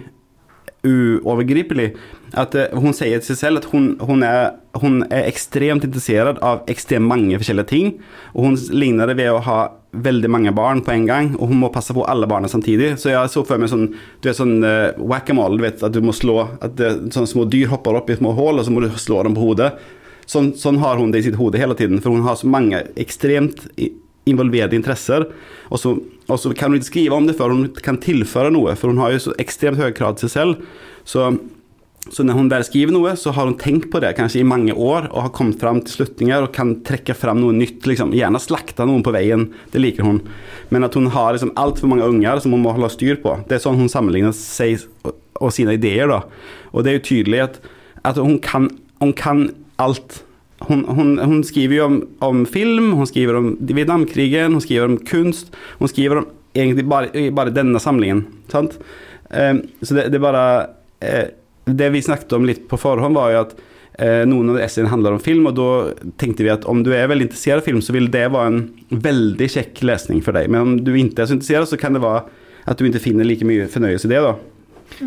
uovergripelig. 0.84 1.92
At 2.38 2.56
eh, 2.58 2.74
hun 2.78 2.94
sier 2.94 3.22
til 3.22 3.32
seg 3.32 3.40
selv 3.40 3.62
at 3.62 3.68
hun, 3.72 3.92
hun, 4.06 4.24
er, 4.26 4.60
hun 4.82 5.02
er 5.08 5.28
ekstremt 5.30 5.86
interessert 5.88 6.42
av 6.46 6.64
ekstremt 6.70 7.10
mange 7.10 7.40
forskjellige 7.40 7.72
ting. 7.72 7.94
Og 8.36 8.50
hun 8.50 8.58
ligner 8.76 9.10
det 9.10 9.18
ved 9.20 9.32
å 9.34 9.44
ha 9.46 9.60
veldig 9.90 10.30
mange 10.30 10.52
barn 10.54 10.84
på 10.86 10.94
en 10.94 11.08
gang, 11.10 11.32
og 11.40 11.50
hun 11.50 11.64
må 11.64 11.72
passe 11.74 11.96
på 11.98 12.06
alle 12.06 12.28
barna 12.30 12.50
samtidig. 12.52 12.92
Så 13.02 13.10
jeg 13.10 13.32
så 13.34 13.42
for 13.48 13.62
meg 13.62 13.72
sånn 13.72 13.88
du 14.22 14.30
er 14.30 14.36
sånn 14.38 14.60
uh, 14.62 14.94
whack-a-mole, 15.02 15.58
du 15.58 15.66
vet 15.66 15.82
at 15.86 15.96
du 15.96 16.04
må 16.06 16.14
slå 16.14 16.44
At 16.62 16.76
det, 16.78 16.92
sånne 17.16 17.32
små 17.32 17.48
dyr 17.50 17.72
hopper 17.72 17.98
opp 17.98 18.12
i 18.14 18.20
små 18.20 18.36
hull, 18.38 18.62
og 18.62 18.68
så 18.68 18.74
må 18.74 18.84
du 18.86 18.92
slå 19.02 19.24
dem 19.26 19.38
på 19.38 19.48
hodet. 19.48 19.72
Sånn, 20.30 20.52
sånn 20.54 20.78
har 20.84 21.02
hun 21.02 21.10
det 21.10 21.24
i 21.24 21.26
sitt 21.32 21.40
hode 21.40 21.58
hele 21.58 21.74
tiden, 21.78 22.04
for 22.04 22.14
hun 22.14 22.28
har 22.28 22.38
så 22.38 22.50
mange 22.50 22.84
ekstremt 23.02 23.66
involverte 24.30 24.78
interesser. 24.78 25.26
Og 25.74 25.82
så, 25.82 25.96
og 26.30 26.38
så 26.38 26.52
kan 26.54 26.70
hun 26.70 26.78
ikke 26.78 26.92
skrive 26.92 27.18
om 27.18 27.26
det 27.26 27.38
før 27.40 27.56
hun 27.56 27.64
kan 27.82 27.98
tilføre 28.02 28.54
noe, 28.54 28.76
for 28.78 28.94
hun 28.94 29.02
har 29.02 29.16
jo 29.16 29.24
så 29.26 29.34
ekstremt 29.42 29.82
høye 29.82 29.96
krav 29.98 30.20
til 30.20 30.30
seg 30.30 30.36
selv. 30.36 30.68
Så, 31.08 31.32
så 32.14 32.24
når 32.26 32.38
hun 32.38 32.50
der 32.52 32.64
skriver 32.66 32.94
noe, 32.94 33.14
så 33.20 33.32
har 33.36 33.48
hun 33.48 33.58
tenkt 33.60 33.90
på 33.94 34.02
det 34.02 34.16
kanskje 34.18 34.42
i 34.42 34.48
mange 34.48 34.74
år 34.74 35.10
og 35.10 35.28
har 35.28 35.34
kommet 35.36 35.60
fram 35.62 35.82
til 35.84 36.00
slutninger 36.00 36.46
og 36.46 36.54
kan 36.56 36.76
trekke 36.86 37.16
fram 37.18 37.42
noe 37.42 37.56
nytt. 37.56 37.86
Liksom. 37.86 38.14
Gjerne 38.18 38.42
slakte 38.42 38.88
noen 38.90 39.04
på 39.06 39.14
veien, 39.16 39.48
det 39.74 39.84
liker 39.84 40.08
hun. 40.08 40.22
Men 40.74 40.88
at 40.88 40.98
hun 40.98 41.10
har 41.14 41.36
liksom 41.36 41.54
altfor 41.60 41.92
mange 41.92 42.08
unger 42.10 42.42
som 42.42 42.56
hun 42.56 42.64
må 42.66 42.74
holde 42.76 42.92
styr 42.94 43.20
på. 43.24 43.36
Det 43.50 43.58
er 43.58 43.64
sånn 43.66 43.80
hun 43.80 43.92
sammenligner 43.92 44.34
seg 44.36 44.88
og, 45.06 45.52
sine 45.56 45.78
ideer. 45.78 46.10
Da. 46.10 46.24
Og 46.74 46.86
det 46.86 46.92
er 46.92 47.00
jo 47.00 47.06
tydelig 47.12 47.44
at, 47.46 47.62
at 48.08 48.20
hun, 48.22 48.40
kan, 48.44 48.70
hun 49.04 49.14
kan 49.18 49.46
alt. 49.82 50.24
Hun, 50.68 50.84
hun, 50.90 51.14
hun 51.22 51.44
skriver 51.48 51.78
jo 51.78 51.88
om, 51.88 52.02
om 52.26 52.44
film, 52.50 52.92
hun 53.00 53.08
skriver 53.08 53.38
om 53.40 53.54
Vietnamkrigen, 53.62 54.58
hun 54.58 54.66
skriver 54.66 54.90
om 54.90 55.00
kunst. 55.08 55.54
Hun 55.80 55.92
skriver 55.92 56.24
om 56.24 56.30
egentlig 56.58 56.88
bare, 56.90 57.30
bare 57.36 57.54
denne 57.54 57.80
samlingen. 57.80 58.26
Sant? 58.52 58.80
Um, 59.30 59.62
så 59.86 59.94
det, 59.94 60.10
det 60.10 60.18
er 60.18 60.24
bare 60.26 60.46
eh, 61.06 61.28
Det 61.76 61.90
vi 61.94 62.02
snakket 62.06 62.34
om 62.38 62.46
litt 62.48 62.68
på 62.72 62.80
forhånd, 62.80 63.16
var 63.18 63.32
jo 63.34 63.42
at 63.44 63.56
eh, 64.00 64.24
noen 64.30 64.50
av 64.54 64.60
essayene 64.64 64.90
handler 64.92 65.18
om 65.18 65.24
film, 65.24 65.48
og 65.50 65.56
da 65.60 65.70
tenkte 66.22 66.46
vi 66.46 66.54
at 66.54 66.66
om 66.70 66.84
du 66.86 66.92
er 66.96 67.10
veldig 67.12 67.28
interessert 67.30 67.64
i 67.64 67.70
film, 67.72 67.82
så 67.84 67.96
vil 67.96 68.08
det 68.14 68.28
være 68.32 68.54
en 68.54 68.62
veldig 69.04 69.50
kjekk 69.56 69.84
lesning 69.90 70.22
for 70.26 70.38
deg. 70.38 70.50
Men 70.50 70.62
om 70.62 70.78
du 70.84 70.94
ikke 70.96 71.26
er 71.26 71.32
så 71.32 71.36
interessert, 71.38 71.70
så 71.74 71.80
kan 71.82 71.94
det 71.98 72.02
være 72.06 72.26
at 72.70 72.78
du 72.80 72.86
ikke 72.88 73.02
finner 73.04 73.26
like 73.28 73.46
mye 73.48 73.68
fornøyelse 73.72 74.08
i 74.10 74.14
det. 74.16 74.22
da. 74.24 74.36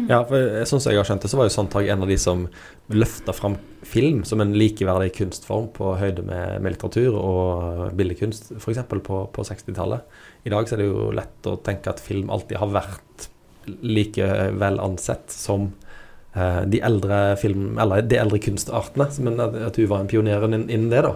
Ja, 0.09 0.23
for 0.25 0.37
jeg- 0.39 0.67
sånn 0.71 0.81
som 0.81 0.93
jeg 0.93 0.99
har 1.01 1.05
skjønt 1.09 1.23
det, 1.23 1.31
så 1.31 1.37
var 1.37 1.49
jo 1.49 1.55
Sandtag 1.57 1.89
en 1.91 2.03
av 2.03 2.09
de 2.09 2.17
som 2.17 2.45
løfta 2.91 3.33
fram 3.35 3.57
film 3.83 4.23
som 4.25 4.41
en 4.41 4.53
likeverdig 4.55 5.13
kunstform 5.17 5.73
på 5.75 5.97
høyde 5.99 6.23
med, 6.25 6.63
med 6.63 6.73
litteratur 6.77 7.17
og 7.19 7.93
billedkunst, 7.99 8.53
f.eks. 8.63 8.79
på, 8.89 9.19
på 9.33 9.43
60-tallet. 9.45 10.03
I 10.47 10.51
dag 10.55 10.69
så 10.69 10.77
er 10.77 10.83
det 10.85 10.87
jo 10.87 11.11
lett 11.13 11.49
å 11.51 11.57
tenke 11.63 11.91
at 11.91 12.01
film 12.01 12.31
alltid 12.31 12.59
har 12.63 12.69
vært 12.69 13.29
like 13.83 14.27
vel 14.59 14.79
ansett 14.83 15.31
som 15.31 15.73
de 16.73 16.79
eldre 16.81 17.37
film, 17.37 17.79
eller 17.83 18.05
de 18.09 18.17
eldre 18.17 18.39
kunstartene, 18.41 19.09
men 19.21 19.41
at, 19.43 19.77
hun 19.77 19.89
var 19.91 20.01
en 20.01 20.09
pioner 20.09 20.47
innen 20.49 20.89
det, 20.89 21.03
da. 21.05 21.11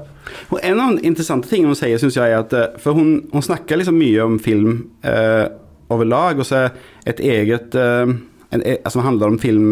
Og 0.50 0.58
en 0.60 0.82
av 0.82 0.96
de 0.96 1.08
interessante 1.08 1.48
tingene 1.48 1.72
hun 1.72 1.78
sier, 1.78 1.96
syns 2.02 2.18
jeg, 2.18 2.34
er 2.34 2.42
at 2.42 2.52
eh, 2.52 2.74
For 2.82 2.98
hun, 2.98 3.22
hun 3.32 3.44
snakker 3.44 3.80
liksom 3.80 3.96
mye 3.96 4.26
om 4.26 4.36
film 4.42 4.74
eh, 5.06 5.46
overlag, 5.92 6.42
og 6.42 6.48
så 6.48 6.66
er 6.66 6.76
et 7.08 7.22
eget 7.24 7.78
eh, 7.78 8.12
en, 8.12 8.66
altså 8.76 8.98
Som 8.98 9.06
handler 9.08 9.32
om 9.32 9.40
film 9.40 9.70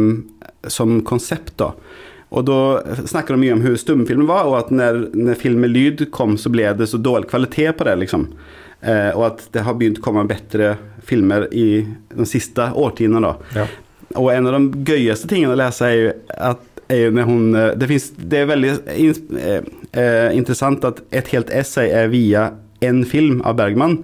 som 0.73 1.03
konsept, 1.05 1.59
da. 1.61 1.75
Og 2.35 2.47
da 2.49 2.59
snakker 3.05 3.37
de 3.37 3.45
mye 3.45 3.55
om 3.55 3.63
hvordan 3.63 3.81
stumfilmen 3.83 4.29
var, 4.31 4.49
og 4.49 4.57
at 4.63 4.73
når, 4.75 5.05
når 5.13 5.39
film 5.39 5.61
med 5.63 5.75
lyd 5.75 6.07
kom, 6.15 6.39
så 6.41 6.51
ble 6.51 6.71
det 6.79 6.89
så 6.91 6.99
dårlig 6.99 7.29
kvalitet 7.31 7.77
på 7.79 7.87
det, 7.87 7.99
liksom. 8.01 8.31
Eh, 8.81 9.11
og 9.13 9.29
at 9.29 9.45
det 9.55 9.63
har 9.65 9.77
begynt 9.79 10.01
å 10.01 10.05
komme 10.05 10.27
bedre 10.29 10.75
filmer 11.05 11.47
i 11.53 11.85
de 11.85 12.27
siste 12.29 12.71
årtiene, 12.81 13.21
da. 13.23 13.35
Ja. 13.61 13.69
Og 14.21 14.31
en 14.33 14.49
av 14.51 14.57
de 14.59 14.85
gøyeste 14.93 15.29
tingene 15.31 15.55
å 15.55 15.59
lese 15.59 15.89
er 15.89 15.99
jo 15.99 16.15
at 16.53 16.71
er 16.93 17.07
jo 17.07 17.25
hun, 17.25 17.55
eh, 17.57 17.73
det, 17.81 17.89
finnes, 17.89 18.11
det 18.19 18.43
er 18.43 18.51
veldig 18.51 18.75
in, 18.93 19.39
eh, 19.41 19.65
eh, 19.97 20.37
interessant 20.37 20.85
at 20.85 21.01
et 21.17 21.31
helt 21.33 21.51
essay 21.51 21.89
er 21.89 22.11
via 22.13 22.51
en 22.85 23.05
film 23.09 23.41
av 23.45 23.57
Bergman. 23.57 24.03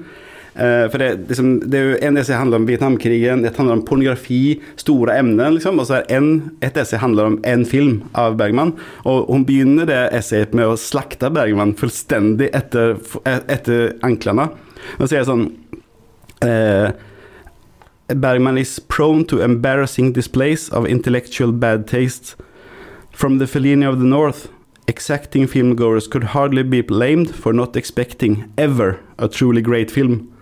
Eh, 0.55 0.87
for 0.90 0.99
det, 0.99 1.29
liksom, 1.29 1.52
det 1.71 1.79
er 1.79 1.85
jo 1.87 1.99
En 2.02 2.17
essay 2.21 2.37
handler 2.37 2.61
om 2.61 2.67
Vietnamkrigen, 2.67 3.45
et 3.47 3.57
handler 3.57 3.79
om 3.79 3.85
pornografi, 3.87 4.61
store 4.76 5.19
emner. 5.19 5.52
Liksom, 5.55 5.79
og 5.79 5.87
så 5.88 6.00
er 6.00 6.17
en, 6.19 6.50
et 6.62 6.76
essay 6.76 6.99
handler 6.99 7.31
om 7.31 7.38
en 7.45 7.64
film 7.64 8.02
av 8.19 8.37
Bergman. 8.40 8.75
Og 9.05 9.31
hun 9.31 9.47
begynner 9.49 9.88
det 9.88 10.00
essayet 10.17 10.57
med 10.57 10.67
å 10.67 10.79
slakte 10.81 11.31
Bergman 11.33 11.76
fullstendig 11.79 12.50
etter, 12.57 12.99
etter 13.25 13.95
anklene. 14.07 14.50
Og 14.99 15.07
så 15.07 15.14
er 15.14 15.23
det 15.23 15.31
sånn 15.31 15.47
eh, 16.45 16.90
Bergman 18.14 18.59
is 18.59 18.79
prone 18.79 19.25
to 19.26 19.40
embarrassing 19.40 20.12
displays 20.12 20.69
of 20.71 20.87
intellectual 20.87 21.52
bad 21.52 21.87
taste. 21.87 22.35
From 23.12 23.38
the 23.38 23.45
Fellini 23.45 23.88
of 23.88 23.99
the 23.99 24.05
North, 24.05 24.49
exacting 24.88 25.47
filmgoers 25.47 26.11
could 26.11 26.25
hardly 26.25 26.62
be 26.62 26.81
blamed 26.81 27.35
for 27.35 27.52
not 27.52 27.76
expecting 27.76 28.52
ever 28.59 29.00
a 29.19 29.29
truly 29.29 29.62
great 29.62 29.90
film. 29.90 30.33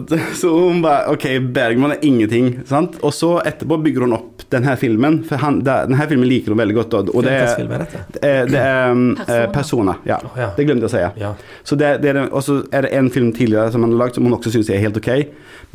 Så 0.40 0.50
hun 0.54 0.82
bare 0.84 1.12
Ok, 1.12 1.26
Bergman 1.54 1.92
er 1.96 2.04
ingenting. 2.06 2.52
Sant? 2.68 2.98
Og 3.04 3.12
så 3.16 3.34
etterpå 3.46 3.78
bygger 3.84 4.06
hun 4.06 4.16
opp 4.16 4.44
denne 4.52 4.74
filmen. 4.80 5.20
For 5.28 5.40
han, 5.40 5.60
det- 5.64 5.78
denne 5.88 6.08
filmen 6.10 6.28
liker 6.28 6.52
hun 6.54 6.60
veldig 6.60 6.76
godt. 6.80 6.96
Og, 7.14 7.22
det 7.24 7.32
er, 7.36 7.52
film 7.56 7.72
er 7.76 7.84
dette? 7.84 8.02
det 8.16 8.22
er, 8.28 8.50
det 8.52 8.60
er 8.62 8.90
um, 8.92 9.04
Persona. 9.16 9.38
eh, 9.38 9.46
Persona. 9.54 9.94
Ja. 10.08 10.18
Ja. 10.38 10.50
Det 10.56 10.66
glemte 10.68 10.88
jeg 10.88 10.90
å 10.90 10.94
si. 10.96 11.22
Ja. 11.22 11.32
Så 11.64 11.78
det, 11.80 11.92
det 12.04 12.12
er 12.14 12.20
og 12.28 12.42
så 12.44 12.58
er 12.72 12.86
det 12.86 12.92
en 12.98 13.10
film 13.14 13.32
tidligere 13.36 13.72
som 13.74 13.84
han 13.86 13.94
har 13.94 14.02
lagd 14.04 14.18
som 14.18 14.26
hun 14.28 14.36
også 14.36 14.52
syns 14.54 14.70
er 14.72 14.82
helt 14.82 14.98
ok, 15.00 15.10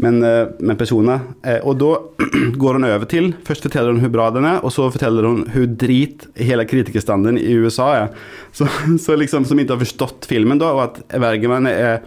men, 0.04 0.20
eh, 0.26 0.44
men 0.60 0.78
Persona. 0.80 1.20
Eh, 1.44 1.60
og 1.66 1.78
da 1.82 1.92
går 2.62 2.78
hun 2.80 2.88
over 2.90 3.08
til 3.10 3.32
Først 3.48 3.66
forteller 3.66 3.94
hun 3.96 4.04
hvor 4.06 4.14
bra 4.14 4.28
den 4.36 4.46
er, 4.50 4.60
og 4.66 4.72
så 4.74 4.88
forteller 4.94 5.26
hun 5.28 5.44
hvor 5.54 5.66
drit 5.82 6.28
hele 6.38 6.66
kritikerstanden 6.70 7.40
i 7.42 7.56
USA 7.62 7.90
er. 8.04 8.14
Så, 8.56 8.68
så 9.04 9.18
liksom 9.18 9.46
Som 9.48 9.60
ikke 9.62 9.76
har 9.78 9.84
forstått 9.86 10.28
filmen, 10.30 10.62
da, 10.62 10.70
og 10.76 10.84
at 10.88 11.02
Bergman 11.22 11.68
er 11.72 12.00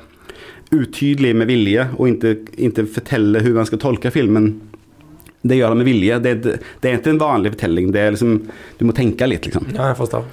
utydelig 0.71 1.33
med 1.37 1.51
vilje 1.51 1.87
og 1.97 2.13
ikke, 2.13 2.35
ikke 2.69 2.87
forteller 2.99 3.43
hvordan 3.43 3.63
man 3.63 3.71
skal 3.71 3.83
tolke 3.83 4.13
filmen. 4.15 4.53
Det 5.41 5.57
gjør 5.57 5.73
han 5.73 5.81
med 5.81 5.89
vilje. 5.89 6.19
Det, 6.23 6.35
det, 6.45 6.55
det 6.83 6.91
er 6.91 6.99
ikke 7.01 7.15
en 7.15 7.23
vanlig 7.23 7.55
fortelling. 7.57 7.91
Det 7.95 8.03
er 8.03 8.15
liksom, 8.15 8.37
du 8.79 8.87
må 8.87 8.95
tenke 8.97 9.29
litt, 9.29 9.49
liksom. 9.49 9.71
ja, 9.73 9.91
jeg 9.91 9.99
forstår. 9.99 10.27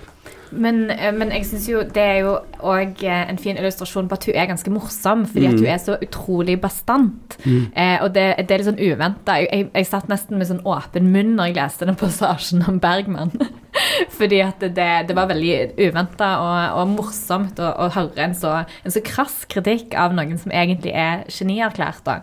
Men, 0.51 0.89
eh, 0.93 1.11
men 1.15 1.31
jeg 1.35 1.45
syns 1.49 1.67
jo 1.69 1.83
det 1.83 2.03
er 2.03 2.17
jo 2.25 2.33
òg 2.63 3.03
en 3.03 3.39
fin 3.41 3.57
illustrasjon 3.59 4.07
på 4.09 4.17
at 4.17 4.27
hun 4.29 4.39
er 4.39 4.49
ganske 4.51 4.73
morsom, 4.73 5.25
fordi 5.29 5.49
at 5.49 5.59
hun 5.59 5.69
er 5.73 5.81
så 5.83 5.97
utrolig 6.01 6.57
bastant. 6.61 7.37
Eh, 7.45 7.97
og 8.01 8.13
det, 8.15 8.27
det 8.43 8.55
er 8.55 8.63
litt 8.63 8.69
sånn 8.69 8.81
uventa. 8.81 9.37
Jeg, 9.41 9.49
jeg, 9.51 9.69
jeg 9.73 9.89
satt 9.89 10.11
nesten 10.11 10.39
med 10.39 10.49
sånn 10.49 10.63
åpen 10.67 11.11
munn 11.13 11.35
når 11.37 11.51
jeg 11.51 11.59
leste 11.59 11.89
den 11.89 11.99
passasjen 11.99 12.65
om 12.67 12.81
Bergman. 12.83 13.33
fordi 14.17 14.41
at 14.41 14.61
det, 14.61 14.89
det 15.09 15.15
var 15.17 15.29
veldig 15.29 15.55
uventa 15.77 16.31
og, 16.41 16.81
og 16.81 16.93
morsomt 16.95 17.59
å, 17.61 17.71
å 17.85 17.89
høre 17.93 18.23
en 18.25 18.35
så, 18.37 18.59
en 18.83 18.93
så 18.93 19.03
krass 19.05 19.43
kritikk 19.51 19.97
av 19.97 20.15
noen 20.17 20.39
som 20.41 20.53
egentlig 20.53 20.95
er 20.97 21.25
genierklært. 21.31 22.05
da. 22.07 22.21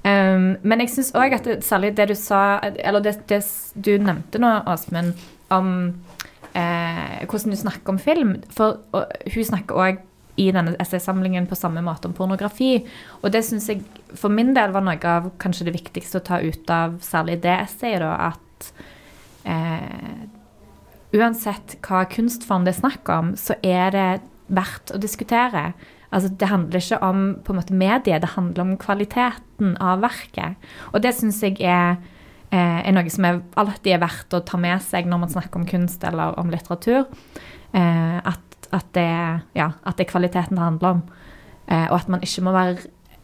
Um, 0.00 0.54
men 0.64 0.80
jeg 0.80 0.94
syns 0.94 1.10
òg 1.18 1.34
at 1.36 1.44
det, 1.44 1.58
særlig 1.66 1.92
det 1.98 2.08
du 2.08 2.16
sa, 2.16 2.60
eller 2.64 3.04
det, 3.04 3.18
det 3.28 3.42
du 3.76 3.92
nevnte 4.00 4.40
nå, 4.40 4.54
Åsmund, 4.70 5.12
om 5.52 5.74
eh, 6.54 7.26
hvordan 7.26 7.54
du 7.54 7.58
snakker 7.60 7.94
om 7.94 8.00
film. 8.02 8.36
For 8.54 8.80
og, 8.96 9.12
hun 9.34 9.50
snakker 9.50 9.80
òg 9.80 10.00
i 10.40 10.48
denne 10.54 10.76
essaysamlingen 10.80 11.48
på 11.50 11.58
samme 11.58 11.82
måte 11.84 12.08
om 12.08 12.16
pornografi. 12.16 12.78
Og 13.20 13.32
det 13.34 13.42
syns 13.46 13.68
jeg 13.70 13.84
for 14.16 14.32
min 14.32 14.54
del 14.56 14.72
var 14.74 14.84
noe 14.86 14.98
av 15.06 15.30
kanskje 15.42 15.68
det 15.68 15.76
viktigste 15.76 16.20
å 16.20 16.26
ta 16.26 16.40
ut 16.40 16.72
av 16.72 16.98
særlig 17.04 17.40
det 17.44 17.56
essayet, 17.66 18.02
da, 18.02 18.30
at 18.30 18.70
eh, 19.50 20.26
uansett 21.16 21.76
hva 21.84 22.04
kunstform 22.10 22.66
det 22.66 22.76
er 22.76 22.82
snakk 22.82 23.10
om, 23.12 23.34
så 23.38 23.58
er 23.66 23.94
det 23.94 24.10
verdt 24.50 24.94
å 24.94 25.00
diskutere. 25.02 25.70
Altså, 26.10 26.30
det 26.34 26.48
handler 26.50 26.82
ikke 26.82 27.02
om 27.06 27.26
på 27.44 27.52
en 27.52 27.60
måte 27.60 27.76
mediet, 27.76 28.22
det 28.22 28.34
handler 28.34 28.64
om 28.64 28.78
kvaliteten 28.80 29.76
av 29.78 30.02
verket. 30.02 30.70
Og 30.90 31.04
det 31.04 31.14
syns 31.18 31.42
jeg 31.44 31.60
er, 31.62 32.00
er 32.58 32.94
noe 32.96 33.10
som 33.12 33.26
er, 33.28 33.40
alltid 33.60 33.94
er 33.94 34.02
verdt 34.02 34.34
å 34.34 34.42
ta 34.46 34.58
med 34.58 34.82
seg 34.82 35.06
når 35.06 35.22
man 35.22 35.30
snakker 35.30 35.60
om 35.60 35.66
kunst 35.68 36.02
eller 36.06 36.38
om 36.40 36.50
litteratur. 36.50 37.06
Eh, 37.72 38.16
at, 38.18 38.68
at, 38.74 38.86
det, 38.96 39.08
ja, 39.54 39.68
at 39.82 39.98
det 39.98 40.06
er 40.06 40.10
kvaliteten 40.10 40.58
det 40.58 40.64
handler 40.64 40.96
om. 40.96 41.02
Eh, 41.70 41.86
og 41.86 41.96
at 42.00 42.08
man 42.10 42.24
ikke 42.26 42.44
må 42.46 42.54
være, 42.54 42.78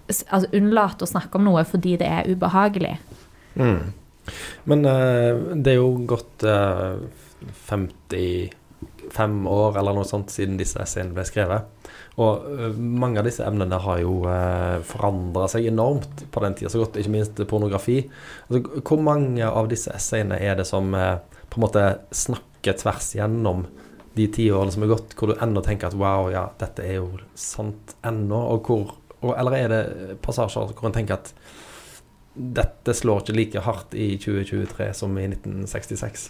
altså, 0.06 0.46
unnlate 0.54 1.06
å 1.06 1.10
snakke 1.10 1.38
om 1.38 1.46
noe 1.48 1.64
fordi 1.66 1.96
det 2.00 2.10
er 2.10 2.28
ubehagelig. 2.30 2.94
Mm. 3.58 3.92
Men 4.70 4.86
eh, 4.90 5.32
det 5.54 5.74
er 5.74 5.80
jo 5.80 5.90
gått 6.08 6.46
eh, 6.46 6.98
55 7.66 9.50
år 9.50 9.80
eller 9.80 9.98
noe 9.98 10.06
sånt 10.08 10.34
siden 10.34 10.58
disse 10.60 10.78
essayene 10.82 11.14
ble 11.16 11.26
skrevet. 11.26 11.66
Og 12.16 12.46
eh, 12.48 12.76
mange 12.76 13.20
av 13.20 13.26
disse 13.28 13.44
emnene 13.44 13.78
har 13.84 14.00
jo 14.00 14.20
eh, 14.30 14.78
forandra 14.88 15.48
seg 15.52 15.68
enormt 15.68 16.24
på 16.32 16.42
den 16.44 16.56
tida, 16.56 16.72
så 16.72 16.80
godt, 16.80 16.96
ikke 17.00 17.12
minst 17.12 17.42
pornografi. 17.50 17.98
Altså, 18.48 18.80
hvor 18.80 19.02
mange 19.04 19.48
av 19.48 19.68
disse 19.72 19.92
essayene 19.92 20.38
er 20.40 20.56
det 20.56 20.64
som 20.68 20.94
eh, 20.96 21.18
på 21.50 21.60
en 21.60 21.66
måte 21.66 21.84
snakker 22.16 22.78
tvers 22.80 23.10
gjennom 23.18 23.66
de 24.16 24.30
tiårene 24.32 24.72
som 24.72 24.86
er 24.86 24.94
gått, 24.94 25.12
hvor 25.16 25.28
du 25.28 25.42
ennå 25.44 25.60
tenker 25.64 25.90
at 25.90 25.98
wow, 25.98 26.30
ja, 26.32 26.46
dette 26.56 26.84
er 26.86 27.02
jo 27.02 27.10
sant 27.36 27.98
ennå, 28.06 28.40
og 28.54 28.70
hvor 28.70 28.94
og, 29.24 29.30
Eller 29.32 29.54
er 29.56 29.70
det 29.72 30.16
passasjer 30.24 30.74
hvor 30.76 30.90
en 30.90 30.94
tenker 30.94 31.16
at 31.16 31.30
dette 32.36 32.92
slår 32.94 33.22
ikke 33.22 33.34
like 33.36 33.62
hardt 33.64 33.94
i 33.96 34.10
2023 34.20 34.90
som 34.96 35.16
i 35.16 35.24
1966? 35.30 36.26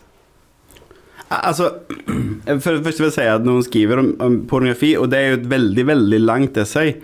Altså, 1.33 1.73
for 2.63 2.77
det 2.77 2.85
vil 2.87 3.09
jeg 3.09 3.17
si 3.17 3.27
at 3.27 3.45
når 3.45 3.59
hun 3.59 3.67
skriver 3.67 4.03
om, 4.03 4.11
om 4.23 4.41
pornografi, 4.51 4.95
og 4.99 5.11
det 5.11 5.19
er 5.19 5.33
jo 5.33 5.39
et 5.41 5.49
veldig, 5.51 5.87
veldig 5.89 6.21
langt 6.23 6.61
essay, 6.63 6.95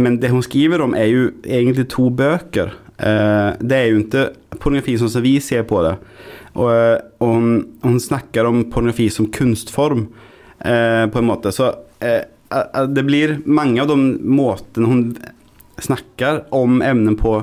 men 0.00 0.18
det 0.20 0.32
hun 0.32 0.44
skriver 0.44 0.84
om 0.84 0.94
er 0.96 1.08
jo 1.08 1.30
egentlig 1.44 1.88
to 1.92 2.08
bøker. 2.12 2.74
Eh, 3.00 3.50
det 3.60 3.78
er 3.78 3.88
jo 3.88 4.02
ikke 4.02 4.26
pornografi 4.60 4.98
sånn 5.00 5.12
som 5.12 5.24
vi 5.24 5.38
ser 5.44 5.64
på 5.68 5.80
det. 5.86 5.94
Og, 6.58 6.72
og 7.22 7.32
hun, 7.36 7.54
hun 7.84 8.00
snakker 8.02 8.48
om 8.48 8.66
pornografi 8.72 9.08
som 9.12 9.30
kunstform, 9.32 10.08
eh, 10.64 11.06
på 11.10 11.22
en 11.22 11.28
måte. 11.28 11.52
Så 11.54 11.72
eh, 12.04 12.22
eh, 12.52 12.82
det 12.88 13.06
blir 13.08 13.38
mange 13.46 13.80
av 13.82 13.90
de 13.90 13.96
måtene 14.20 14.90
hun 14.90 15.04
snakker 15.80 16.44
om 16.54 16.82
emnen 16.84 17.16
på, 17.16 17.38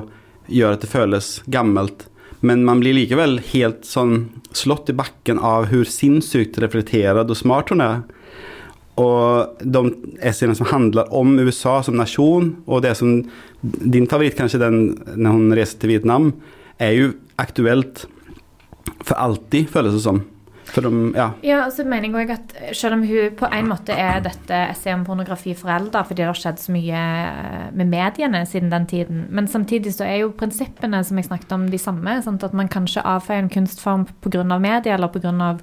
gjør 0.46 0.76
at 0.76 0.84
det 0.84 0.92
føles 0.92 1.32
gammelt. 1.50 2.06
Men 2.40 2.62
man 2.66 2.82
blir 2.82 2.94
likevel 2.94 3.40
helt 3.50 3.82
sånn 3.88 4.28
slått 4.58 4.90
i 4.90 4.96
bakken 4.98 5.38
av 5.38 5.68
hvor 5.70 5.88
sinnssykt 5.88 6.58
reflekterad 6.62 7.30
og 7.30 7.38
smart 7.38 7.72
hun 7.72 7.84
er. 7.84 8.02
Og 8.98 9.62
de 9.62 9.82
essayene 10.26 10.56
som 10.58 10.68
handler 10.72 11.10
om 11.14 11.36
USA 11.38 11.78
som 11.86 11.98
nasjon, 11.98 12.56
og 12.66 12.82
det 12.86 12.96
som 12.98 13.20
Din 13.62 14.06
favoritt, 14.06 14.36
kanskje 14.38 14.60
den 14.62 14.76
når 15.18 15.34
hun 15.34 15.54
reiser 15.58 15.80
til 15.82 15.90
Vietnam, 15.90 16.28
er 16.78 16.92
jo 16.94 17.08
aktuelt 17.42 18.04
for 19.02 19.18
alltid, 19.18 19.66
føles 19.72 19.96
det 19.96 20.02
som. 20.04 20.20
For 20.68 20.84
de, 20.84 20.90
ja. 21.16 21.28
Ja, 21.46 21.60
så 21.72 21.84
mener 21.88 22.10
jeg 22.10 22.28
også 22.28 22.34
at 22.36 22.76
Selv 22.76 22.98
om 22.98 23.04
hun 23.08 23.36
på 23.38 23.48
en 23.56 23.70
måte 23.70 23.94
er 23.96 24.20
dette 24.24 24.58
essayet 24.68 24.98
om 24.98 25.06
pornografi 25.06 25.54
forelda 25.56 26.02
fordi 26.04 26.22
det 26.22 26.28
har 26.28 26.38
skjedd 26.38 26.60
så 26.60 26.74
mye 26.74 26.98
eh, 26.98 27.64
med 27.78 27.88
mediene 27.92 28.44
siden 28.48 28.72
den 28.72 28.86
tiden, 28.90 29.24
men 29.30 29.48
samtidig 29.48 29.94
så 29.96 30.04
er 30.04 30.22
jo 30.22 30.34
prinsippene 30.36 31.00
som 31.04 31.18
jeg 31.18 31.28
snakket 31.30 31.54
om, 31.56 31.66
de 31.72 31.80
samme. 31.80 32.18
Sant? 32.24 32.44
At 32.44 32.56
man 32.56 32.68
kan 32.68 32.88
ikke 32.88 33.06
avfeie 33.06 33.42
en 33.42 33.52
kunstform 33.52 34.06
pga. 34.24 34.44
media 34.58 34.94
eller 34.94 35.08
pga. 35.08 35.58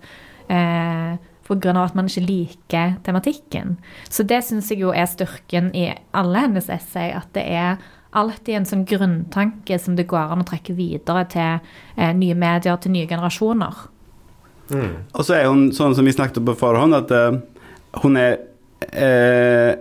Eh, 0.50 1.18
av 1.46 1.78
at 1.78 1.96
man 1.96 2.08
ikke 2.10 2.26
liker 2.26 2.96
tematikken. 3.06 3.78
Så 4.10 4.24
det 4.24 4.42
syns 4.44 4.72
jeg 4.72 4.80
jo 4.82 4.90
er 4.90 5.06
styrken 5.06 5.70
i 5.76 5.92
alle 6.14 6.42
hennes 6.42 6.70
essay. 6.70 7.12
At 7.14 7.34
det 7.38 7.46
er 7.46 7.78
alltid 8.16 8.56
en 8.56 8.66
sånn 8.66 8.86
grunntanke 8.88 9.78
som 9.80 9.96
det 9.98 10.08
går 10.10 10.34
an 10.34 10.42
å 10.42 10.48
trekke 10.48 10.74
videre 10.74 11.26
til 11.30 11.60
eh, 11.98 12.14
nye 12.16 12.38
medier, 12.38 12.80
til 12.82 12.96
nye 12.96 13.10
generasjoner. 13.10 13.84
Og 15.14 15.26
så 15.26 15.38
er 15.38 15.50
hun 15.50 15.68
sånn 15.76 15.96
som 15.98 16.08
vi 16.08 16.14
snakket 16.16 16.42
om 16.42 16.50
på 16.50 16.58
forhånd, 16.60 16.98
at 16.98 17.12
uh, 17.14 17.38
hun 18.04 18.20
er 18.20 18.40
uh, 18.90 19.74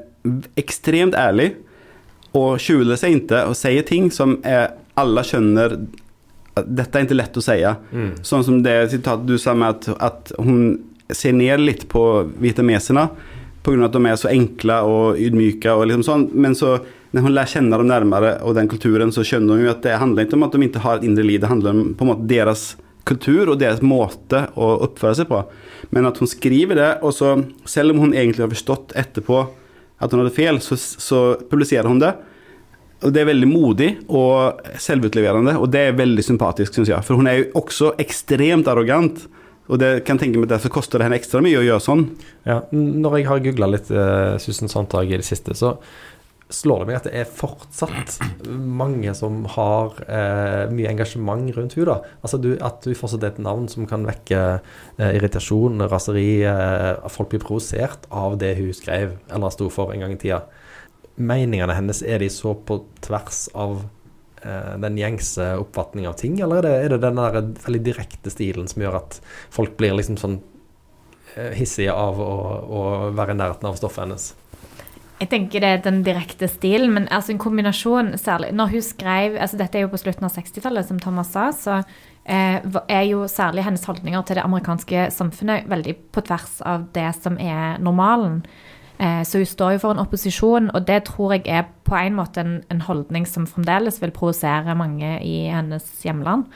ekstremt 0.60 1.16
ærlig 1.18 1.54
og 2.34 2.58
skjuler 2.62 2.98
seg 2.98 3.20
ikke 3.20 3.44
og 3.48 3.56
sier 3.58 3.86
ting 3.86 4.10
som 4.12 4.38
er, 4.46 4.72
alle 4.98 5.22
skjønner 5.26 5.76
at 6.54 6.66
dette 6.70 6.98
er 6.98 7.06
ikke 7.06 7.18
lett 7.18 7.38
å 7.38 7.42
si. 7.42 7.56
Sånn 8.26 8.44
som 8.46 8.60
det 8.62 8.74
sitatet 8.92 9.26
du 9.26 9.36
sa 9.42 9.54
med 9.58 9.74
at, 9.74 9.88
at 10.02 10.34
hun 10.38 10.76
ser 11.10 11.34
ned 11.36 11.62
litt 11.62 11.88
på 11.90 12.02
vietnameserne 12.42 13.08
pga. 13.64 13.86
at 13.86 13.96
de 13.96 14.06
er 14.06 14.20
så 14.20 14.30
enkle 14.30 14.76
og 14.86 15.18
ydmyke. 15.18 15.72
Og 15.72 15.88
liksom 15.88 16.04
sånn. 16.06 16.28
Men 16.32 16.54
så 16.58 16.76
når 17.14 17.26
hun 17.26 17.34
lærer 17.34 17.52
kjenne 17.56 17.78
dem 17.80 17.90
nærmere 17.90 18.32
og 18.42 18.56
den 18.58 18.70
kulturen, 18.70 19.12
så 19.14 19.24
skjønner 19.26 19.58
hun 19.58 19.66
jo 19.66 19.74
at 19.74 19.82
det 19.86 19.98
handler 20.00 20.26
ikke 20.26 20.38
om 20.38 20.46
at 20.46 20.54
de 20.54 20.68
ikke 20.68 20.84
har 20.84 20.98
et 20.98 21.06
indre 21.06 21.26
liv, 21.26 21.40
det 21.40 21.50
handler 21.50 21.74
om 21.74 21.92
på 21.94 22.06
en 22.06 22.10
måte 22.10 22.28
deres 22.30 22.64
kultur 23.08 23.52
og 23.52 23.58
deres 23.61 23.82
måte 23.84 24.46
å 24.56 24.70
oppføre 24.87 25.18
seg 25.20 25.28
på. 25.30 25.42
Men 25.94 26.08
at 26.08 26.20
hun 26.20 26.30
skriver 26.30 26.78
det, 26.78 26.90
og 27.04 27.14
så 27.16 27.37
selv 27.68 27.94
om 27.94 28.04
hun 28.04 28.14
egentlig 28.16 28.46
har 28.46 28.52
forstått 28.52 28.94
etterpå 28.99 29.42
at 30.02 30.12
hun 30.12 30.25
hadde 30.25 30.34
feil, 30.37 30.61
så, 30.64 30.78
så 30.78 31.25
publiserer 31.50 31.88
hun 31.90 32.02
det. 32.02 32.14
Og 33.04 33.12
Det 33.12 33.20
er 33.20 33.28
veldig 33.28 33.50
modig 33.50 33.90
og 34.08 34.64
selvutleverende, 34.80 35.58
og 35.61 35.68
det 35.73 35.88
er 35.88 35.99
veldig 35.99 36.25
sympatisk, 36.25 36.73
syns 36.73 36.92
jeg. 36.92 37.04
For 37.04 37.20
hun 37.20 37.28
er 37.28 37.40
jo 37.42 37.50
også 37.61 37.94
ekstremt 38.00 38.70
arrogant. 38.70 39.26
Og 39.64 39.80
det 39.80 40.02
kan 40.04 40.18
tenke 40.20 40.40
meg 40.40 40.50
derfor 40.50 40.73
koster 40.73 41.00
det 41.00 41.06
henne 41.06 41.16
ekstra 41.16 41.40
mye 41.44 41.56
å 41.56 41.64
gjøre 41.64 41.84
sånn. 41.84 42.02
Ja, 42.44 42.58
når 42.73 43.18
jeg 43.18 43.28
har 43.30 43.44
googla 43.46 43.68
litt 43.73 43.88
uh, 43.92 44.37
Susan 44.40 44.68
Sontag 44.73 45.08
i 45.08 45.20
det 45.20 45.25
siste, 45.25 45.56
så 45.56 45.78
slår 46.54 46.82
det 46.82 46.88
meg 46.88 46.99
at 46.99 47.06
det 47.08 47.14
er 47.18 47.30
fortsatt 47.30 48.18
mange 48.49 49.12
som 49.16 49.42
har 49.54 49.96
eh, 50.06 50.64
mye 50.73 50.90
engasjement 50.92 51.50
rundt 51.56 51.76
henne. 51.78 51.96
Altså 52.23 52.40
du, 52.40 52.52
At 52.64 52.87
hun 52.87 52.99
fortsatt 52.99 53.25
er 53.25 53.34
et 53.34 53.42
navn 53.42 53.66
som 53.73 53.88
kan 53.90 54.06
vekke 54.06 54.40
eh, 54.54 55.11
irritasjon, 55.16 55.87
raseri. 55.90 56.44
Eh, 56.49 57.08
folk 57.12 57.32
blir 57.32 57.42
provosert 57.42 58.06
av 58.14 58.38
det 58.40 58.54
hun 58.61 58.73
skrev 58.76 59.18
eller 59.32 59.54
sto 59.54 59.70
for 59.73 59.94
en 59.94 60.04
gang 60.04 60.14
i 60.14 60.20
tida. 60.20 60.44
Meningene 61.14 61.76
hennes, 61.76 62.02
er 62.02 62.23
de 62.23 62.30
så 62.32 62.54
på 62.66 62.80
tvers 63.04 63.46
av 63.54 63.84
eh, 64.42 64.73
den 64.82 64.99
gjengse 64.99 65.52
oppfatning 65.62 66.08
av 66.11 66.18
ting, 66.20 66.40
eller 66.42 66.62
er 66.62 66.66
det, 66.66 66.75
er 66.78 66.94
det 66.94 67.02
den 67.04 67.20
der 67.20 67.52
veldig 67.66 67.82
direkte 67.87 68.32
stilen 68.34 68.70
som 68.70 68.82
gjør 68.82 68.99
at 69.02 69.20
folk 69.54 69.76
blir 69.78 69.94
liksom 69.99 70.18
sånn 70.18 70.40
eh, 71.37 71.52
hissige 71.58 71.94
av 71.94 72.18
å, 72.23 72.32
å 72.64 72.82
være 73.14 73.37
i 73.37 73.42
nærheten 73.42 73.70
av 73.70 73.78
stoffet 73.78 74.06
hennes? 74.06 74.32
Jeg 75.21 75.30
tenker 75.30 75.62
det 75.62 75.68
er 75.71 75.83
den 75.85 76.02
direkte 76.02 76.49
stilen, 76.50 76.90
men 76.97 77.06
altså 77.14 77.33
en 77.33 77.38
kombinasjon 77.38 78.16
særlig 78.18 78.50
Når 78.52 78.73
hun 78.73 78.83
skrev 78.83 79.37
altså 79.38 79.56
Dette 79.56 79.78
er 79.78 79.85
jo 79.87 79.92
på 79.92 80.00
slutten 80.02 80.26
av 80.26 80.35
60-tallet, 80.35 80.88
som 80.88 80.99
Thomas 80.99 81.30
sa, 81.30 81.50
så 81.54 81.76
eh, 82.26 82.59
er 82.88 83.04
jo 83.06 83.28
særlig 83.30 83.64
hennes 83.64 83.85
holdninger 83.87 84.23
til 84.23 84.40
det 84.40 84.44
amerikanske 84.44 85.11
samfunnet 85.14 85.68
veldig 85.71 85.97
på 86.12 86.25
tvers 86.26 86.59
av 86.66 86.88
det 86.94 87.12
som 87.23 87.38
er 87.38 87.78
normalen. 87.78 88.42
Eh, 88.99 89.23
så 89.23 89.38
hun 89.38 89.47
står 89.47 89.76
jo 89.76 89.85
for 89.85 89.94
en 89.94 90.02
opposisjon, 90.02 90.71
og 90.75 90.87
det 90.87 91.04
tror 91.04 91.37
jeg 91.37 91.47
er 91.47 91.71
på 91.87 91.94
en 91.99 92.18
måte 92.18 92.42
en, 92.42 92.59
en 92.71 92.83
holdning 92.83 93.26
som 93.26 93.47
fremdeles 93.47 94.02
vil 94.02 94.14
provosere 94.14 94.75
mange 94.75 95.18
i 95.23 95.47
hennes 95.47 95.87
hjemland. 96.02 96.47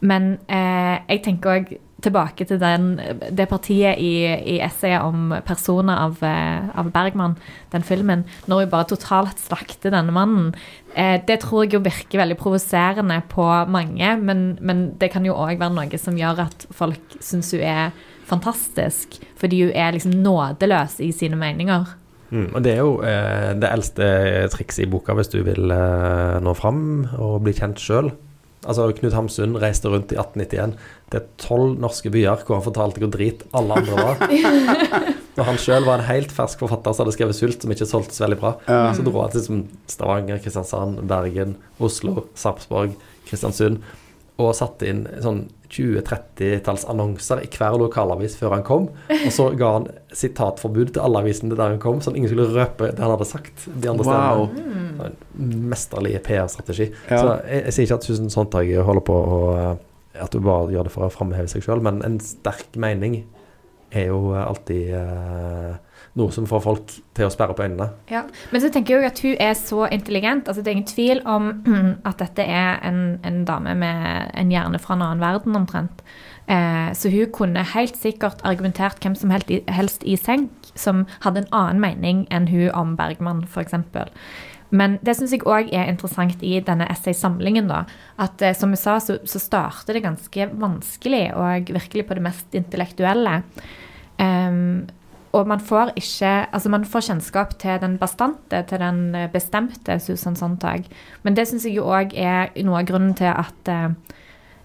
Men 0.00 0.36
eh, 0.46 1.02
jeg 1.08 1.22
tenker 1.26 1.56
òg 1.56 1.76
tilbake 2.04 2.46
til 2.46 2.60
den, 2.62 2.92
det 3.34 3.48
partiet 3.50 3.98
i, 3.98 4.12
i 4.54 4.58
essayet 4.62 5.02
om 5.02 5.32
personer 5.46 5.98
av, 6.06 6.20
eh, 6.22 6.68
av 6.78 6.90
Bergman, 6.94 7.34
den 7.72 7.86
filmen, 7.86 8.24
når 8.46 8.64
hun 8.64 8.72
bare 8.74 8.90
totalt 8.92 9.40
slakter 9.42 9.94
denne 9.94 10.14
mannen. 10.14 10.52
Eh, 10.94 11.16
det 11.26 11.40
tror 11.42 11.64
jeg 11.64 11.74
jo 11.74 11.82
virker 11.82 12.22
veldig 12.22 12.38
provoserende 12.38 13.18
på 13.32 13.46
mange, 13.70 14.14
men, 14.22 14.44
men 14.60 14.84
det 15.00 15.10
kan 15.14 15.26
jo 15.26 15.36
òg 15.36 15.58
være 15.58 15.74
noe 15.74 16.00
som 16.00 16.18
gjør 16.18 16.44
at 16.46 16.68
folk 16.70 17.18
syns 17.18 17.50
hun 17.56 17.66
er 17.66 17.96
fantastisk, 18.28 19.18
fordi 19.40 19.64
hun 19.66 19.74
er 19.74 19.96
liksom 19.96 20.14
nådeløs 20.22 21.00
i 21.02 21.10
sine 21.16 21.38
meninger. 21.40 21.96
Mm, 22.28 22.50
og 22.52 22.60
det 22.64 22.74
er 22.74 22.82
jo 22.82 22.96
eh, 23.08 23.52
det 23.56 23.70
eldste 23.72 24.06
trikset 24.52 24.84
i 24.84 24.90
boka 24.92 25.14
hvis 25.16 25.30
du 25.32 25.40
vil 25.46 25.72
eh, 25.72 26.38
nå 26.44 26.52
fram 26.54 26.82
og 27.16 27.40
bli 27.46 27.54
kjent 27.56 27.80
sjøl. 27.80 28.12
Altså, 28.68 28.90
Knut 28.98 29.16
Hamsun 29.16 29.56
reiste 29.60 29.88
rundt 29.88 30.12
i 30.12 30.18
1891 30.20 30.76
til 31.12 31.28
tolv 31.40 31.78
norske 31.80 32.12
byer 32.12 32.44
hvor 32.44 32.58
han 32.58 32.66
fortalte 32.66 33.00
hvor 33.02 33.12
drit 33.14 33.46
alle 33.56 33.80
andre 33.80 33.96
var. 33.96 34.20
Og 35.38 35.44
han 35.46 35.60
sjøl 35.62 35.86
var 35.86 36.00
en 36.00 36.08
helt 36.08 36.32
fersk 36.34 36.64
forfatter 36.64 36.94
som 36.94 37.06
hadde 37.06 37.14
skrevet 37.14 37.36
'Sult', 37.38 37.62
som 37.62 37.72
ikke 37.72 37.86
solgtes 37.86 38.18
veldig 38.20 38.40
bra. 38.40 38.56
Ja. 38.66 38.90
Så 38.94 39.04
dro 39.06 39.22
han 39.22 39.30
til 39.30 39.62
Stavanger, 39.86 40.40
Kristiansand, 40.42 40.98
Bergen, 41.08 41.54
Oslo, 41.78 42.26
Sarpsborg, 42.34 42.96
Kristiansund. 43.28 43.78
Og 44.38 44.52
satte 44.54 44.86
inn 44.86 45.00
sånn 45.18 45.48
20-30-talls 45.68 46.84
annonser 46.88 47.40
i 47.42 47.48
hver 47.50 47.74
lokalavis 47.80 48.36
før 48.38 48.54
han 48.54 48.62
kom. 48.66 48.84
Og 49.10 49.32
så 49.34 49.48
ga 49.58 49.72
han 49.78 49.88
sitatforbud 50.14 50.92
til 50.94 51.02
alle 51.04 51.22
avisene 51.24 51.56
der 51.58 51.74
han 51.74 51.80
kom, 51.82 51.98
sånn 52.00 52.14
at 52.14 52.20
ingen 52.20 52.30
skulle 52.30 52.46
røpe 52.54 52.92
det 52.94 53.02
han 53.02 53.12
hadde 53.16 53.26
sagt. 53.28 53.66
de 53.74 53.90
andre 53.90 54.06
Wow. 54.06 54.46
stedene. 54.52 55.10
En 55.38 55.50
Mesterlig 55.70 56.14
PR-strategi. 56.26 56.88
Ja. 57.10 57.18
Så 57.18 57.34
jeg, 57.48 57.64
jeg 57.66 57.74
sier 57.76 57.88
ikke 57.88 57.98
at 58.00 58.06
Susan 58.08 58.30
Sontag 58.32 58.72
holder 58.86 59.04
på 59.10 59.18
å 59.18 59.42
At 60.18 60.32
du 60.34 60.40
bare 60.42 60.72
gjør 60.72 60.88
det 60.88 60.90
for 60.94 61.06
å 61.06 61.12
framheve 61.14 61.46
seg 61.50 61.62
sjøl, 61.62 61.82
men 61.84 62.00
en 62.02 62.16
sterk 62.18 62.74
mening 62.80 63.20
er 63.94 64.08
jo 64.08 64.32
alltid 64.34 64.88
eh, 64.98 65.76
noe 66.18 66.34
som 66.34 66.46
får 66.48 66.62
folk 66.64 66.94
til 67.16 67.26
å 67.26 67.32
sperre 67.32 67.56
på 67.56 67.66
øynene. 67.66 67.90
Ja, 68.10 68.24
Men 68.52 68.64
så 68.64 68.70
tenker 68.74 68.94
jeg 68.94 69.02
jo 69.02 69.10
at 69.12 69.22
hun 69.24 69.36
er 69.48 69.54
så 69.58 69.86
intelligent. 69.92 70.48
altså 70.48 70.62
Det 70.62 70.72
er 70.72 70.76
ingen 70.76 70.94
tvil 70.94 71.22
om 71.26 71.50
at 72.08 72.18
dette 72.18 72.42
er 72.42 72.80
en, 72.86 73.20
en 73.24 73.44
dame 73.44 73.74
med 73.74 74.30
en 74.34 74.52
hjerne 74.52 74.78
fra 74.82 74.96
en 74.96 75.06
annen 75.06 75.24
verden, 75.24 75.56
omtrent. 75.56 76.02
Eh, 76.48 76.92
så 76.96 77.10
hun 77.12 77.32
kunne 77.32 77.64
helt 77.74 77.96
sikkert 77.96 78.40
argumentert 78.44 79.02
hvem 79.04 79.16
som 79.18 79.30
helst 79.30 79.50
i, 79.52 79.62
helst 79.68 80.04
i 80.04 80.16
senk 80.16 80.70
som 80.78 81.04
hadde 81.20 81.44
en 81.44 81.50
annen 81.52 81.82
mening 81.82 82.22
enn 82.32 82.48
hun 82.48 82.70
om 82.72 82.94
Bergman, 82.96 83.44
f.eks. 83.44 83.76
Men 84.70 84.98
det 85.04 85.14
syns 85.16 85.32
jeg 85.32 85.46
òg 85.48 85.70
er 85.72 85.88
interessant 85.88 86.42
i 86.44 86.58
denne 86.64 86.88
essaysamlingen. 86.92 87.68
da, 87.70 87.84
At 88.20 88.42
eh, 88.42 88.56
som 88.56 88.72
vi 88.72 88.80
sa, 88.80 88.98
så, 89.00 89.18
så 89.24 89.40
starter 89.40 89.96
det 89.96 90.04
ganske 90.04 90.48
vanskelig, 90.60 91.26
og 91.36 91.72
virkelig 91.72 92.06
på 92.08 92.18
det 92.18 92.24
mest 92.24 92.56
intellektuelle. 92.56 93.42
Em, 94.18 94.88
og 95.32 95.48
man 95.48 95.60
får 95.60 95.92
ikke 95.96 96.30
Altså, 96.52 96.68
man 96.68 96.84
får 96.84 97.00
kjennskap 97.08 97.58
til 97.60 97.80
den 97.82 97.98
bastante, 97.98 98.62
til 98.68 98.80
den 98.80 99.14
eh, 99.14 99.30
bestemte 99.32 99.98
Susan 100.00 100.36
Sontag. 100.36 100.88
Men 101.22 101.36
det 101.36 101.48
syns 101.48 101.66
jeg 101.66 101.76
jo 101.76 101.88
òg 101.88 102.14
er 102.16 102.54
noe 102.64 102.80
av 102.80 102.88
grunnen 102.88 103.14
til 103.18 103.30
at 103.32 103.68
eh, 103.68 103.90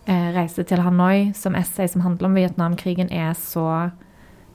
eh, 0.07 0.29
'Reise 0.35 0.63
til 0.63 0.79
Hanoi' 0.79 1.33
som 1.33 1.55
essay 1.55 1.87
som 1.87 2.01
handler 2.01 2.27
om 2.27 2.35
Vietnamkrigen, 2.35 3.11
er 3.11 3.33
så 3.33 3.89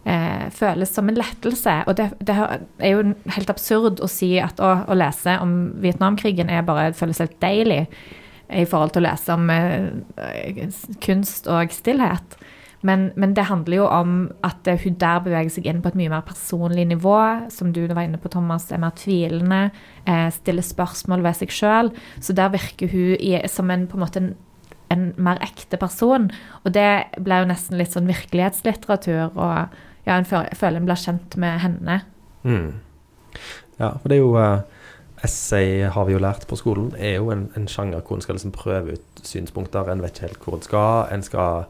eh, 0.07 0.49
føles 0.51 0.89
som 0.95 1.09
en 1.09 1.19
lettelse. 1.19 1.83
Og 1.87 1.97
det, 1.97 2.11
det 2.21 2.37
er 2.79 2.95
jo 2.95 3.15
helt 3.37 3.51
absurd 3.51 4.01
å 4.01 4.09
si 4.09 4.39
at 4.43 4.61
å, 4.61 4.85
å 4.89 4.97
lese 4.97 5.39
om 5.43 5.75
Vietnamkrigen 5.83 6.51
er 6.51 6.67
bare 6.67 6.93
føles 6.97 7.21
helt 7.23 7.41
deilig 7.43 7.87
i 8.49 8.65
forhold 8.65 8.95
til 8.95 9.05
å 9.05 9.11
lese 9.11 9.35
om 9.35 9.51
eh, 9.53 10.69
kunst 11.05 11.51
og 11.53 11.75
stillhet. 11.75 12.39
Men, 12.87 13.09
men 13.19 13.33
det 13.35 13.49
handler 13.49 13.81
jo 13.81 13.87
om 13.91 14.13
at 14.47 14.69
hun 14.85 14.99
der 15.01 15.23
beveger 15.25 15.51
seg 15.51 15.67
inn 15.67 15.81
på 15.83 15.91
et 15.91 15.99
mye 15.99 16.13
mer 16.13 16.27
personlig 16.27 16.85
nivå. 16.87 17.17
Som 17.51 17.73
du 17.75 17.81
var 17.87 18.05
inne 18.07 18.21
på, 18.23 18.31
Thomas, 18.31 18.69
er 18.71 18.83
mer 18.83 18.95
tvilende. 18.99 19.71
Eh, 20.07 20.29
stiller 20.35 20.67
spørsmål 20.67 21.25
ved 21.27 21.41
seg 21.41 21.55
sjøl. 21.55 21.91
Så 22.23 22.37
der 22.39 22.53
virker 22.55 22.93
hun 22.93 23.49
som 23.51 23.73
en, 23.75 23.89
på 23.91 23.99
en 23.99 24.05
måte 24.05 24.23
en, 24.23 24.31
en 24.95 25.11
mer 25.19 25.43
ekte 25.45 25.81
person. 25.81 26.31
Og 26.63 26.75
det 26.77 26.89
ble 27.19 27.43
jo 27.43 27.51
nesten 27.51 27.79
litt 27.81 27.97
sånn 27.97 28.11
virkelighetslitteratur. 28.11 29.35
Og 29.35 29.79
ja, 30.07 30.17
en 30.17 30.29
føler 30.29 30.79
en 30.79 30.87
blir 30.87 31.03
kjent 31.03 31.35
med 31.41 31.59
henne. 31.65 32.03
Mm. 32.47 32.79
Ja, 33.79 33.97
for 33.99 34.11
det 34.11 34.19
er 34.19 34.23
jo 34.23 34.33
uh, 34.39 34.63
Essay 35.27 35.83
har 35.91 36.07
vi 36.07 36.15
jo 36.15 36.23
lært 36.23 36.47
på 36.51 36.57
skolen, 36.59 36.93
er 36.99 37.19
jo 37.19 37.33
en, 37.35 37.49
en 37.59 37.67
sjanger 37.71 38.03
hvor 38.07 38.19
en 38.19 38.23
skal 38.23 38.39
liksom 38.39 38.55
prøve 38.55 38.95
ut 38.97 39.23
synspunkter. 39.27 39.91
En 39.91 40.03
vet 40.03 40.15
ikke 40.15 40.29
helt 40.29 40.47
hvor 40.47 40.59
en 40.59 40.65
skal. 40.65 41.11
En 41.15 41.27
skal 41.27 41.67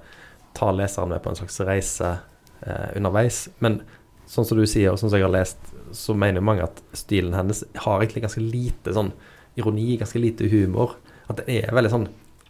ta 0.58 0.72
leseren 0.74 1.12
med 1.12 1.22
på 1.22 1.32
en 1.32 1.38
slags 1.38 1.60
reise 1.66 2.12
eh, 2.60 2.88
underveis. 2.98 3.46
Men 3.64 3.80
sånn 4.28 4.46
som 4.48 4.58
du 4.58 4.66
sier, 4.66 4.92
og 4.92 5.00
sånn 5.00 5.12
som 5.12 5.20
jeg 5.20 5.28
har 5.28 5.34
lest, 5.34 5.74
så 5.96 6.16
mener 6.18 6.44
mange 6.44 6.66
at 6.66 6.82
stilen 6.96 7.36
hennes 7.36 7.62
har 7.84 8.02
egentlig 8.02 8.26
ganske 8.26 8.42
lite 8.44 8.94
sånn 8.96 9.12
ironi, 9.58 9.96
ganske 10.00 10.20
lite 10.20 10.50
humor. 10.52 10.98
At 11.28 11.40
det 11.40 11.62
er 11.62 11.74
veldig 11.76 11.94
sånn 11.94 12.08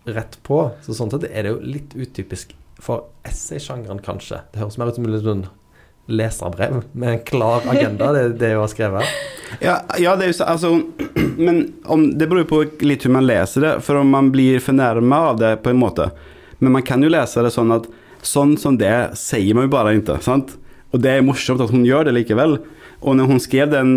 rett 0.08 0.38
på. 0.46 0.64
Så 0.84 0.96
sånn 0.96 1.12
sett 1.12 1.28
er 1.28 1.44
det 1.44 1.54
jo 1.54 1.62
litt 1.62 1.94
utypisk 1.94 2.56
for 2.82 3.08
essaysjangeren, 3.26 4.02
kanskje. 4.04 4.42
Det 4.52 4.62
høres 4.62 4.78
mer 4.78 4.90
ut 4.90 4.98
som 4.98 5.08
en 5.08 5.46
leserbrev 6.08 6.82
med 6.92 7.10
en 7.12 7.24
klar 7.26 7.66
agenda, 7.68 8.12
det, 8.16 8.28
det 8.40 8.54
hun 8.54 8.62
har 8.62 8.70
skrevet. 8.72 9.16
Ja, 9.60 9.74
ja, 10.00 10.14
det 10.16 10.28
er 10.28 10.30
jo 10.32 10.38
så, 10.38 10.46
altså 10.48 10.70
men 11.38 11.60
om, 11.84 12.18
det 12.18 12.26
beror 12.26 12.42
jo 12.42 12.48
på 12.50 12.86
litt 12.86 13.04
hur 13.06 13.12
man 13.14 13.26
leser 13.28 13.64
det, 13.64 13.70
For 13.86 14.00
om 14.00 14.10
man 14.12 14.32
blir 14.34 14.58
fornærmet 14.60 15.32
av 15.32 15.38
det 15.40 15.52
på 15.62 15.72
en 15.72 15.80
måte. 15.80 16.10
Men 16.58 16.74
man 16.74 16.86
kan 16.86 17.02
ju 17.02 17.10
läsa 17.12 17.44
det 17.44 17.52
sånn 17.54 17.74
at 17.74 17.86
sånn 18.24 18.56
som 18.58 18.78
det 18.80 19.14
sier 19.18 19.54
man 19.54 19.68
jo 19.68 19.74
bare 19.76 19.94
ikke, 19.98 20.18
sant? 20.24 20.56
Og 20.92 21.02
det 21.04 21.18
er 21.18 21.24
morsomt 21.26 21.60
at 21.62 21.72
hun 21.72 21.86
gjør 21.86 22.08
det 22.08 22.16
likevel. 22.16 22.58
Og 22.98 23.14
når 23.14 23.28
hun 23.30 23.38
skrev 23.38 23.70
den 23.70 23.90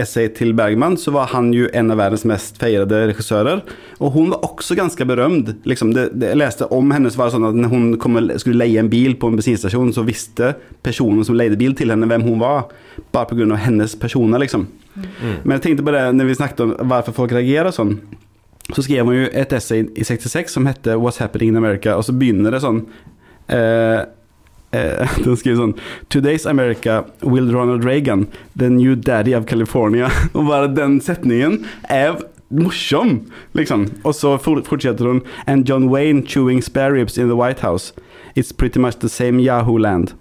essay 0.00 0.30
til 0.32 0.54
Bergman 0.56 0.94
så 1.00 1.12
var 1.12 1.28
han 1.34 1.50
jo 1.52 1.66
en 1.76 1.92
av 1.92 1.98
verdens 2.00 2.24
mest 2.28 2.56
feirede 2.60 3.02
regissører. 3.10 3.60
Og 4.00 4.14
hun 4.14 4.30
var 4.32 4.46
også 4.46 4.76
ganske 4.78 5.04
berømt. 5.08 5.50
Liksom 5.68 5.92
det, 5.92 6.06
det, 6.16 6.30
jeg 6.32 6.40
leste 6.40 6.70
om 6.72 6.94
henne 6.94 7.12
så 7.12 7.20
var 7.20 7.28
det 7.28 7.36
sånn 7.36 7.48
at 7.50 7.58
når 7.58 7.74
hun 7.74 7.86
kom, 8.00 8.16
skulle 8.40 8.62
leie 8.62 8.80
en 8.80 8.88
bil 8.92 9.18
på 9.20 9.28
en 9.28 9.36
bensinstasjon, 9.36 9.92
så 9.92 10.06
visste 10.08 10.54
personen 10.86 11.26
som 11.26 11.36
leide 11.36 11.60
bil 11.60 11.76
til 11.76 11.92
henne 11.92 12.08
hvem 12.08 12.24
hun 12.24 12.40
var. 12.40 12.70
Bare 13.12 13.28
på 13.28 13.36
grund 13.36 13.52
av 13.52 13.60
hennes 13.66 13.98
personer 14.00 14.40
liksom. 14.40 14.70
Men 15.42 15.58
jeg 15.58 15.66
tenkte 15.66 15.84
på 15.84 15.92
det 15.92 16.06
når 16.14 16.30
vi 16.30 16.38
snakket 16.38 16.64
om 16.64 16.76
hvorfor 16.80 17.18
folk 17.18 17.34
reagerer 17.34 17.74
sånn. 17.74 17.98
Så 18.72 18.82
skrev 18.82 19.04
hun 19.04 19.16
jo 19.18 19.30
et 19.32 19.52
essay 19.52 19.84
i 19.94 20.04
66 20.04 20.54
som 20.56 20.66
hette 20.66 20.96
What's 20.96 21.20
happening 21.20 21.52
in 21.52 21.60
America 21.60 21.96
og 21.98 22.06
så 22.06 22.14
begynner 22.16 22.54
det 22.54 22.62
sånn 22.64 22.80
eh, 23.52 24.06
eh, 24.72 25.16
Den 25.24 25.36
skriver 25.36 25.60
sånn 25.60 25.74
Today's 26.08 26.48
America 26.48 27.02
will 27.20 27.52
Ronald 27.52 27.84
Reagan, 27.84 28.26
the 28.56 28.70
new 28.72 28.94
daddy 28.96 29.34
of 29.36 29.46
California. 29.50 30.08
og 30.36 30.48
bare 30.48 30.72
den 30.72 31.00
setningen 31.04 31.60
er 31.92 32.16
morsom. 32.54 33.18
Liksom. 33.52 33.88
Og 34.04 34.14
så 34.16 34.36
fortsetter 34.38 35.08
hun 35.08 35.22
And 35.46 35.68
John 35.68 35.88
Wayne 35.92 36.24
chewing 36.26 36.62
spare 36.62 36.94
ribs 36.94 37.18
in 37.18 37.28
the 37.28 37.36
White 37.36 37.60
House. 37.60 37.92
It's 38.34 38.52
pretty 38.52 38.80
much 38.80 39.00
the 39.00 39.08
same 39.08 39.42
Yahoo 39.42 39.76
land. 39.78 40.14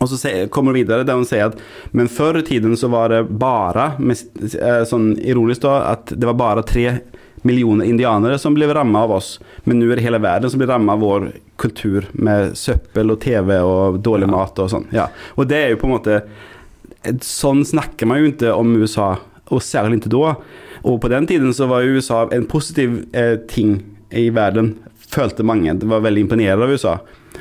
Og 0.00 0.08
så 0.08 0.46
kommer 0.52 0.72
hun 0.72 0.82
videre 0.82 1.06
der 1.08 1.16
hun 1.16 1.24
sier 1.24 1.48
at 1.48 1.60
men 1.96 2.10
før 2.12 2.42
i 2.42 2.44
tiden 2.44 2.76
så 2.76 2.90
var 2.92 3.08
det 3.08 3.22
bare, 3.40 3.94
eh, 3.96 4.82
sån 4.84 5.14
da 5.62 5.76
at 5.92 6.12
det 6.12 6.26
var 6.26 6.34
bare 6.36 6.62
tre 6.62 7.00
miljoner 7.46 7.88
indianere 7.88 8.38
som 8.42 8.54
blev 8.56 8.74
ramma 8.74 9.04
av 9.06 9.16
oss. 9.18 9.36
Men 9.64 9.80
nå 9.80 9.88
er 9.90 10.00
det 10.00 10.06
hele 10.06 10.22
verden 10.22 10.52
som 10.52 10.60
blir 10.60 10.70
ramma 10.70 10.96
av 10.96 11.04
vår 11.04 11.30
kultur 11.60 12.08
med 12.12 12.56
søppel 12.58 13.14
og 13.14 13.20
TV 13.22 13.56
og 13.60 14.00
dårlig 14.04 14.28
mat 14.32 14.58
og 14.62 14.70
sånn. 14.72 14.88
Ja. 14.94 15.08
Og 15.36 15.48
det 15.50 15.62
er 15.62 15.74
jo 15.74 15.80
på 15.82 15.90
en 15.90 15.96
måte 15.98 16.20
Sånn 17.22 17.60
snakker 17.62 18.08
man 18.10 18.18
jo 18.18 18.32
ikke 18.32 18.50
om 18.50 18.72
USA, 18.80 19.12
og 19.54 19.60
særlig 19.62 20.00
ikke 20.00 20.10
da. 20.10 20.32
Og 20.90 20.96
på 21.04 21.10
den 21.12 21.28
tiden 21.30 21.52
så 21.54 21.68
var 21.70 21.84
jo 21.84 22.00
USA 22.00 22.24
en 22.34 22.48
positiv 22.50 22.96
eh, 23.14 23.36
ting 23.46 23.76
i 24.10 24.24
verden, 24.34 24.72
følte 25.06 25.46
mange. 25.46 25.76
Det 25.78 25.86
var 25.86 26.02
veldig 26.02 26.24
imponerende 26.24 26.66
av 26.66 26.74
USA. 26.74 26.96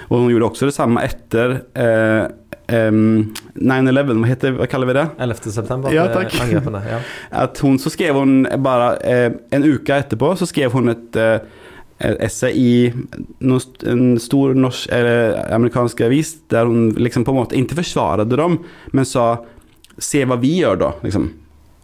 Og 0.09 0.19
hun 0.19 0.29
gjorde 0.29 0.51
også 0.51 0.69
det 0.69 0.75
samme 0.75 1.01
etter 1.01 1.55
eh, 1.73 2.27
em, 2.67 3.33
9-11, 3.55 4.19
hva, 4.19 4.29
heter, 4.29 4.55
hva 4.59 4.67
kaller 4.69 4.89
vi 4.89 4.97
det? 4.97 5.05
11. 5.25 5.51
september, 5.51 5.93
Ja, 5.93 6.07
eh, 6.07 6.15
takk. 6.15 6.39
angrepene. 6.45 6.81
Ja. 6.89 6.99
At 7.45 7.59
hun 7.63 7.77
så 7.81 7.91
skrev 7.93 8.19
hun 8.19 8.47
bare 8.63 8.95
eh, 9.03 9.29
en 9.55 9.67
uke 9.67 9.99
etterpå 10.01 10.33
så 10.39 10.47
skrev 10.49 10.75
hun 10.75 10.93
et, 10.93 11.15
eh, 11.15 11.39
essay 12.27 12.51
i 12.59 12.93
en 13.39 14.17
stor 14.19 14.53
norsk 14.53 14.89
eller 14.91 15.37
amerikansk 15.55 16.01
avis 16.03 16.33
der 16.51 16.67
hun 16.67 16.89
liksom 16.99 17.23
på 17.23 17.31
en 17.31 17.39
måte 17.39 17.55
ikke 17.55 17.77
forsvarte 17.79 18.27
dem, 18.35 18.59
men 18.91 19.07
sa 19.07 19.37
se 19.95 20.25
hva 20.27 20.35
vi 20.41 20.57
gjør, 20.59 20.81
da. 20.81 20.89
Liksom. 21.05 21.29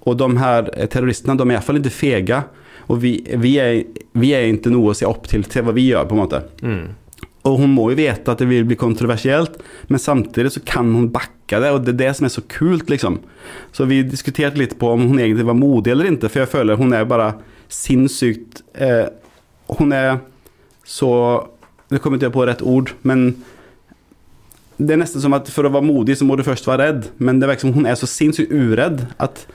Og 0.04 0.18
de 0.20 0.28
her 0.42 0.68
terroristene 0.92 1.38
de 1.40 1.46
er 1.46 1.54
i 1.54 1.60
ikke 1.62 1.68
fall 1.70 1.80
Og 1.80 1.94
fega. 1.94 2.44
Och 2.92 3.04
vi, 3.04 3.36
vi, 3.38 3.58
er, 3.60 3.84
vi 4.12 4.34
er, 4.36 4.50
ikke 4.52 4.72
noe 4.74 4.92
å 4.92 4.98
se 4.98 5.08
opp 5.08 5.30
til 5.32 5.46
til 5.48 5.64
hva 5.64 5.72
vi 5.76 5.86
gjør, 5.88 6.08
på 6.10 6.18
en 6.18 6.20
måte. 6.20 6.42
Mm. 6.60 6.82
Och 7.42 7.58
hun 7.58 7.74
må 7.74 7.88
jo 7.92 7.98
vite 7.98 8.34
at 8.34 8.42
det 8.42 8.48
vil 8.50 8.66
bli 8.70 8.78
kontroversielt, 8.78 9.56
men 9.90 10.00
samtidig 10.00 10.52
så 10.54 10.62
kan 10.66 10.92
hun 10.94 11.10
backe 11.14 11.60
det 11.62 11.72
og 11.74 11.86
det 11.86 11.96
er 11.96 12.02
det 12.04 12.12
som 12.18 12.28
er 12.28 12.34
så 12.36 12.44
kult, 12.52 12.92
liksom. 12.92 13.18
Så 13.74 13.88
vi 13.90 14.04
diskuterte 14.06 14.62
litt 14.62 14.78
på 14.80 14.92
om 14.94 15.08
hun 15.10 15.20
egentlig 15.20 15.48
var 15.48 15.58
modig 15.58 15.96
eller 15.96 16.12
ikke, 16.12 16.30
for 16.30 16.44
jeg 16.44 16.52
føler 16.52 16.80
hun 16.80 16.94
er 16.94 17.10
bare 17.10 17.34
sinnssykt, 17.72 18.64
eh, 18.76 19.08
Hun 19.72 19.94
er 19.96 20.18
så, 20.84 21.48
det 21.88 22.02
kommer 22.04 22.18
ikke 22.18 22.28
jeg 22.28 22.34
på 22.36 22.44
rett 22.44 22.62
ord, 22.62 22.90
men 23.08 23.38
det 24.76 24.98
er 24.98 25.00
nesten 25.00 25.24
som 25.24 25.32
at 25.38 25.48
for 25.48 25.64
å 25.64 25.72
være 25.72 25.88
modig 25.88 26.18
så 26.20 26.26
må 26.28 26.36
du 26.36 26.44
først 26.44 26.68
være 26.68 26.90
redd, 26.90 27.08
men 27.24 27.40
det 27.40 27.48
virker 27.48 27.64
som 27.70 27.76
hun 27.78 27.88
er 27.88 27.96
så 27.96 28.10
sinnssykt 28.10 28.52
uredd 28.52 29.06
at 29.22 29.46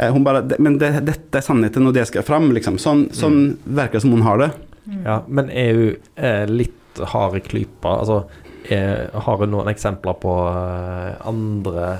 eh, 0.00 0.10
hun 0.10 0.24
bare 0.26 0.42
men 0.58 0.80
det, 0.82 0.90
dette 1.06 1.38
er 1.38 1.44
sannheten 1.46 1.86
og 1.86 1.94
det 1.94 2.08
skal 2.10 2.26
fram 2.26 2.50
liksom. 2.56 2.80
Sånn, 2.82 3.06
sånn 3.14 3.38
verkar 3.64 4.00
det 4.00 4.06
som 4.06 4.16
hun 4.16 4.26
har 4.26 4.42
det. 4.42 4.50
Ja, 5.04 5.20
men 5.28 5.52
er 5.54 5.78
hun 5.78 6.10
eh, 6.16 6.42
litt 6.50 6.74
hard 7.00 7.38
i 7.38 7.44
klypa? 7.44 7.98
Altså, 8.00 8.22
er, 8.72 9.08
har 9.12 9.40
hun 9.42 9.52
noen 9.52 9.70
eksempler 9.70 10.18
på 10.22 10.34
eh, 10.50 11.14
andre 11.28 11.96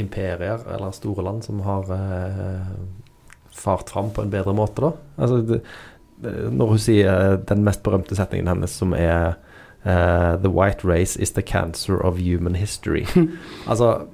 imperier 0.00 0.64
eller 0.74 0.94
store 0.96 1.22
land 1.22 1.44
som 1.46 1.60
har 1.62 1.90
eh, 1.94 2.70
fart 3.54 3.92
fram 3.94 4.10
på 4.14 4.24
en 4.24 4.32
bedre 4.32 4.54
måte, 4.56 4.82
da? 4.82 4.92
Altså, 5.22 5.40
det, 5.48 5.60
når 6.24 6.74
hun 6.74 6.80
sier 6.80 7.36
den 7.46 7.64
mest 7.66 7.82
berømte 7.84 8.16
setningen 8.16 8.50
hennes 8.50 8.74
som 8.80 8.94
er 8.96 9.34
Uh, 9.84 10.40
The 10.40 10.48
white 10.48 10.82
race 10.82 11.14
is 11.20 11.32
the 11.32 11.42
cancer 11.42 11.98
of 12.00 12.16
human 12.16 12.54
history. 12.54 13.04
altså 13.66 14.06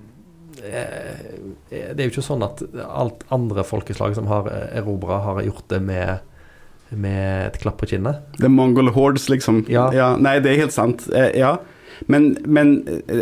eh, 0.64 1.20
Det 1.70 1.94
er 1.94 2.08
jo 2.08 2.10
ikke 2.10 2.24
sånn 2.26 2.42
at 2.42 2.64
alt 2.88 3.22
andre 3.30 3.62
folkeslag 3.62 4.16
som 4.18 4.26
har 4.26 4.50
erobra, 4.50 5.20
har 5.28 5.38
gjort 5.46 5.68
det 5.70 5.78
med 5.86 6.26
med 6.96 7.46
et 7.46 7.58
klapp 7.62 7.78
på 7.80 7.86
kinnet. 7.90 8.22
The 8.40 8.48
Mongol 8.48 8.90
Hordes 8.94 9.28
liksom. 9.30 9.64
Ja. 9.70 10.16
nej, 10.18 10.40
det 10.42 10.52
er 10.54 10.64
helt 10.64 10.74
sant. 10.74 11.06
Eh, 11.14 11.30
ja. 11.38 11.56
Men, 12.08 12.36
men 12.48 12.70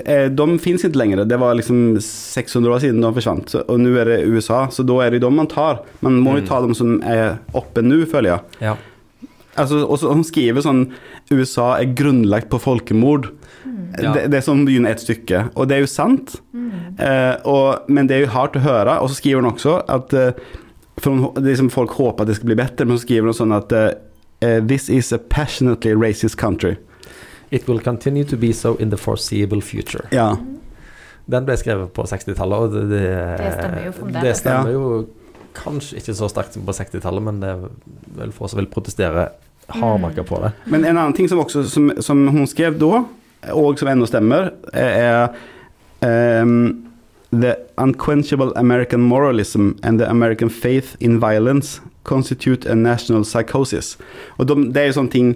eh, 0.04 0.28
de 0.30 0.46
finnes 0.62 0.84
ikke 0.86 1.00
lenger. 1.00 1.24
Det 1.28 1.38
var 1.40 1.56
liksom 1.58 1.98
600 2.00 2.74
år 2.74 2.84
siden 2.84 3.02
de 3.02 3.10
forsvant. 3.16 3.50
Så, 3.50 3.64
nå 3.68 3.94
er 3.96 4.06
är 4.06 4.12
det 4.12 4.28
USA, 4.30 4.68
så 4.70 4.84
da 4.86 5.00
er 5.04 5.10
det 5.16 5.22
de 5.24 5.30
man 5.34 5.50
tar. 5.50 5.82
Man 6.00 6.20
må 6.22 6.36
jo 6.38 6.44
Mm. 6.44 6.48
ta 6.48 6.60
de 6.66 6.74
som 6.74 7.02
er 7.02 7.38
oppe 7.54 7.82
nå, 7.82 8.04
føler 8.06 8.30
jeg. 8.36 8.40
Ja. 8.60 8.76
Altså, 9.58 9.82
og 9.86 9.98
så, 9.98 10.12
hon 10.12 10.22
skriver 10.24 10.62
sånn 10.62 10.92
USA 11.32 11.72
er 11.80 11.92
grunnlagt 11.98 12.48
på 12.48 12.60
folkemord. 12.62 13.32
Ja. 13.98 14.12
Det, 14.14 14.28
det 14.30 14.38
er 14.38 14.46
sånn 14.46 14.64
begynner 14.64 14.94
et 14.94 15.02
stykke. 15.02 15.50
Og 15.56 15.66
det 15.68 15.76
er 15.76 15.80
jo 15.82 15.90
sant. 15.90 16.36
Eh, 16.98 17.34
og, 17.44 17.88
men 17.88 18.06
det 18.06 18.16
er 18.16 18.24
jo 18.26 18.34
hardt 18.36 18.56
å 18.56 18.62
høre. 18.62 19.00
Og 19.02 19.10
så 19.10 19.18
skriver 19.18 19.42
han 19.42 19.50
også 19.50 19.80
at 19.90 20.14
eh, 20.14 20.32
för 20.98 21.10
hon, 21.10 21.44
det 21.44 21.70
folk 21.72 21.90
hoppas 21.90 22.20
att 22.20 22.26
det 22.28 22.34
ska 22.34 22.44
bli 22.44 22.54
bättre. 22.54 22.84
Men 22.84 22.98
så 22.98 23.02
skriver 23.02 23.26
hon 23.26 23.34
sånn 23.34 23.52
att 23.52 23.72
eh, 23.72 23.88
eh, 24.40 24.66
this 24.66 24.90
is 24.90 25.12
a 25.12 25.18
passionately 25.28 25.94
racist 25.94 26.36
country. 26.36 26.76
It 27.50 27.68
will 27.68 27.80
continue 27.80 28.24
to 28.24 28.36
be 28.36 28.52
so 28.52 28.76
in 28.80 28.90
the 28.90 28.96
foreseeable 28.96 29.60
future. 29.60 30.04
Ja. 30.10 30.36
Den 31.28 31.44
ble 31.44 31.56
skrevet 31.60 31.92
på 31.92 32.04
60-tallet, 32.08 32.58
og 32.58 32.72
det, 32.72 32.82
det, 32.88 33.08
Det 33.38 33.52
stemmer 33.58 33.86
jo. 33.86 33.92
Det 34.22 34.34
stemmer 34.36 34.70
Ja. 34.70 34.72
jo 34.72 35.06
kanskje 35.58 35.98
ikke 36.00 36.14
så 36.14 36.28
sterkt 36.30 36.56
som 36.56 36.64
på 36.64 36.72
60-tallet, 36.76 37.24
men 37.24 37.40
det 37.42 37.50
er 37.52 37.64
vel 38.20 38.32
få 38.32 38.48
som 38.48 38.60
vil 38.60 38.68
protestere 38.72 39.28
hardnakka 39.68 40.24
på 40.24 40.40
det. 40.44 40.52
Men 40.64 40.84
en 40.84 40.96
annen 40.96 41.16
ting 41.16 41.28
som 41.28 41.40
også, 41.42 41.64
som, 41.68 41.90
som 42.00 42.28
hun 42.32 42.46
skrev 42.48 42.78
da, 42.80 43.02
og 43.52 43.78
som 43.78 43.88
ändå 43.88 44.06
stemmer, 44.08 44.52
er 44.72 45.34
ehm, 46.00 46.86
The 47.30 47.56
unquenchable 47.76 48.52
American 48.56 49.00
moralism 49.00 49.76
and 49.82 50.00
the 50.00 50.08
American 50.08 50.50
faith 50.50 50.96
in 51.00 51.20
violence 51.20 51.80
constitute 52.02 52.70
a 52.70 52.74
national 52.74 53.24
psychosis. 53.24 53.98
Og 54.38 54.48
de, 54.48 54.56
det 54.72 54.86
jo 54.86 54.94
sånne 54.96 55.12
ting, 55.12 55.34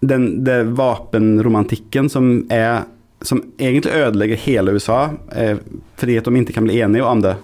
den, 0.00 0.44
det 0.44 0.64
vapenromantikken 0.76 2.10
som 2.10 2.46
är 2.50 2.84
som 3.22 3.42
egentlig 3.58 3.92
ødelegger 3.92 4.36
hele 4.36 4.72
USA 4.72 5.10
eh, 5.32 5.58
fordi 5.96 6.18
at 6.18 6.26
de 6.26 6.40
ikke 6.40 6.56
kan 6.56 6.66
bli 6.66 6.80
enige 6.82 7.06
om 7.06 7.22
det. 7.22 7.36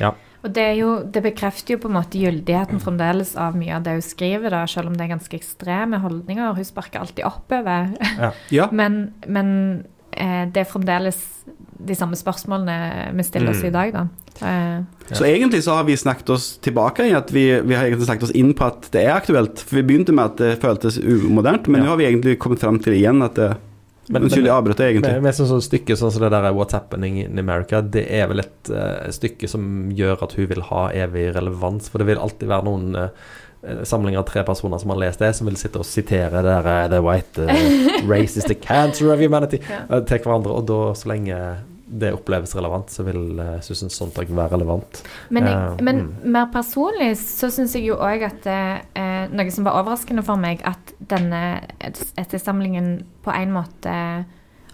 Ja. 0.00 0.12
Og 0.42 0.50
det, 0.50 0.62
er 0.62 0.74
jo, 0.80 0.90
det 1.06 1.22
bekrefter 1.22 1.76
jo 1.76 1.82
på 1.84 1.90
en 1.90 1.94
måte 1.94 2.18
gyldigheten 2.18 2.82
fremdeles 2.82 3.36
av 3.38 3.54
mye 3.54 3.76
av 3.76 3.84
det 3.86 3.94
hun 3.94 4.02
skriver, 4.02 4.50
da, 4.50 4.64
selv 4.66 4.90
om 4.90 4.96
det 4.98 5.06
er 5.06 5.12
ganske 5.14 5.38
ekstreme 5.38 6.00
holdninger. 6.02 6.56
Hun 6.56 6.66
sparker 6.66 7.04
alltid 7.04 7.24
oppover. 7.28 7.92
Ja. 8.50 8.66
men 8.80 9.14
men 9.26 9.52
eh, 10.10 10.48
det 10.50 10.64
er 10.64 10.72
fremdeles 10.72 11.22
de 11.86 11.94
samme 11.98 12.14
spørsmålene 12.18 12.76
vi 13.16 13.22
stiller 13.26 13.50
oss 13.50 13.62
Mm. 13.62 13.66
i 13.66 13.70
dag, 13.70 13.92
da. 13.92 14.06
Så, 14.38 14.44
Ja. 14.44 15.16
Så 15.18 15.24
egentlig 15.28 15.62
så 15.62 15.74
har 15.76 15.84
vi 15.84 15.96
snakket 15.96 16.30
oss 16.30 16.58
tilbake 16.62 17.04
i 17.10 17.12
at 17.12 17.30
vi, 17.30 17.60
vi 17.60 17.74
har 17.74 17.84
egentlig 17.84 18.06
snakket 18.06 18.22
oss 18.30 18.30
inn 18.34 18.54
på 18.54 18.64
at 18.66 18.88
det 18.92 19.02
er 19.06 19.14
aktuelt. 19.16 19.58
For 19.60 19.76
vi 19.76 19.82
begynte 19.82 20.12
med 20.14 20.24
at 20.24 20.36
det 20.36 20.60
føltes 20.62 20.98
umodernt, 20.98 21.68
men 21.68 21.80
Ja. 21.82 21.86
nå 21.86 21.90
har 21.90 21.96
vi 21.98 22.04
egentlig 22.06 22.38
kommet 22.38 22.60
fram 22.60 22.78
til 22.82 22.94
igjen 22.94 23.22
at 23.24 23.34
det 23.34 23.56
Men- 24.10 24.22
Unnskyld, 24.24 24.44
jeg 24.46 24.52
avbrøt 24.52 24.76
deg 24.76 24.96
egentlig. 24.96 25.22
med 25.22 25.32
sånn, 25.34 25.46
sånn 25.46 25.62
stykke 25.62 25.94
sånn 25.96 26.10
som 26.10 26.22
det 26.22 26.30
der 26.32 26.52
What's 26.52 26.72
Happening 26.72 27.18
in 27.22 27.38
America, 27.38 27.80
det 27.80 28.10
er 28.10 28.26
vel 28.26 28.40
et 28.40 28.68
uh, 28.70 29.08
stykke 29.10 29.48
som 29.48 29.90
gjør 29.94 30.22
at 30.24 30.32
hun 30.32 30.46
vil 30.48 30.60
ha 30.62 30.88
evig 30.90 31.32
relevans. 31.34 31.88
For 31.88 31.98
det 31.98 32.06
vil 32.08 32.18
alltid 32.18 32.48
være 32.48 32.64
noen 32.64 32.96
uh, 32.96 33.08
samlinger 33.84 34.18
av 34.18 34.26
tre 34.26 34.42
personer 34.42 34.80
som 34.80 34.90
har 34.90 34.98
lest 34.98 35.20
det, 35.20 35.34
som 35.36 35.46
vil 35.46 35.54
sitte 35.56 35.78
og 35.78 35.84
sitere 35.86 36.30
det 36.42 36.42
der 36.42 36.66
eh, 36.66 36.88
The 36.88 37.00
white 37.00 37.38
uh, 37.38 38.08
race 38.10 38.36
is 38.36 38.44
the 38.44 38.56
cancer 38.56 39.12
of 39.12 39.20
humanity 39.20 39.60
Ja. 39.70 39.84
eh, 39.96 40.00
til 40.00 40.18
hverandre. 40.18 40.50
Og 40.50 40.66
da, 40.66 40.92
så 40.94 41.06
lenge 41.06 41.38
det 41.92 42.12
oppleves 42.16 42.54
relevant, 42.56 42.90
så 42.90 43.04
vil 43.04 43.40
Susan 43.64 43.92
Sontag 43.92 44.30
være 44.32 44.56
relevant. 44.56 45.02
Men, 45.28 45.48
jeg, 45.48 45.56
uh, 45.76 45.82
men 45.84 46.02
mm. 46.06 46.12
mer 46.34 46.46
personlig 46.54 47.10
så 47.20 47.50
syns 47.52 47.76
jeg 47.76 47.90
jo 47.90 47.98
òg 48.00 48.24
at 48.28 48.48
eh, 48.48 49.26
Noe 49.32 49.52
som 49.54 49.66
var 49.66 49.78
overraskende 49.80 50.24
for 50.26 50.40
meg, 50.40 50.64
at 50.66 50.94
denne 51.12 51.62
essaysamlingen 52.18 52.94
på 53.24 53.34
en 53.34 53.52
måte 53.54 53.96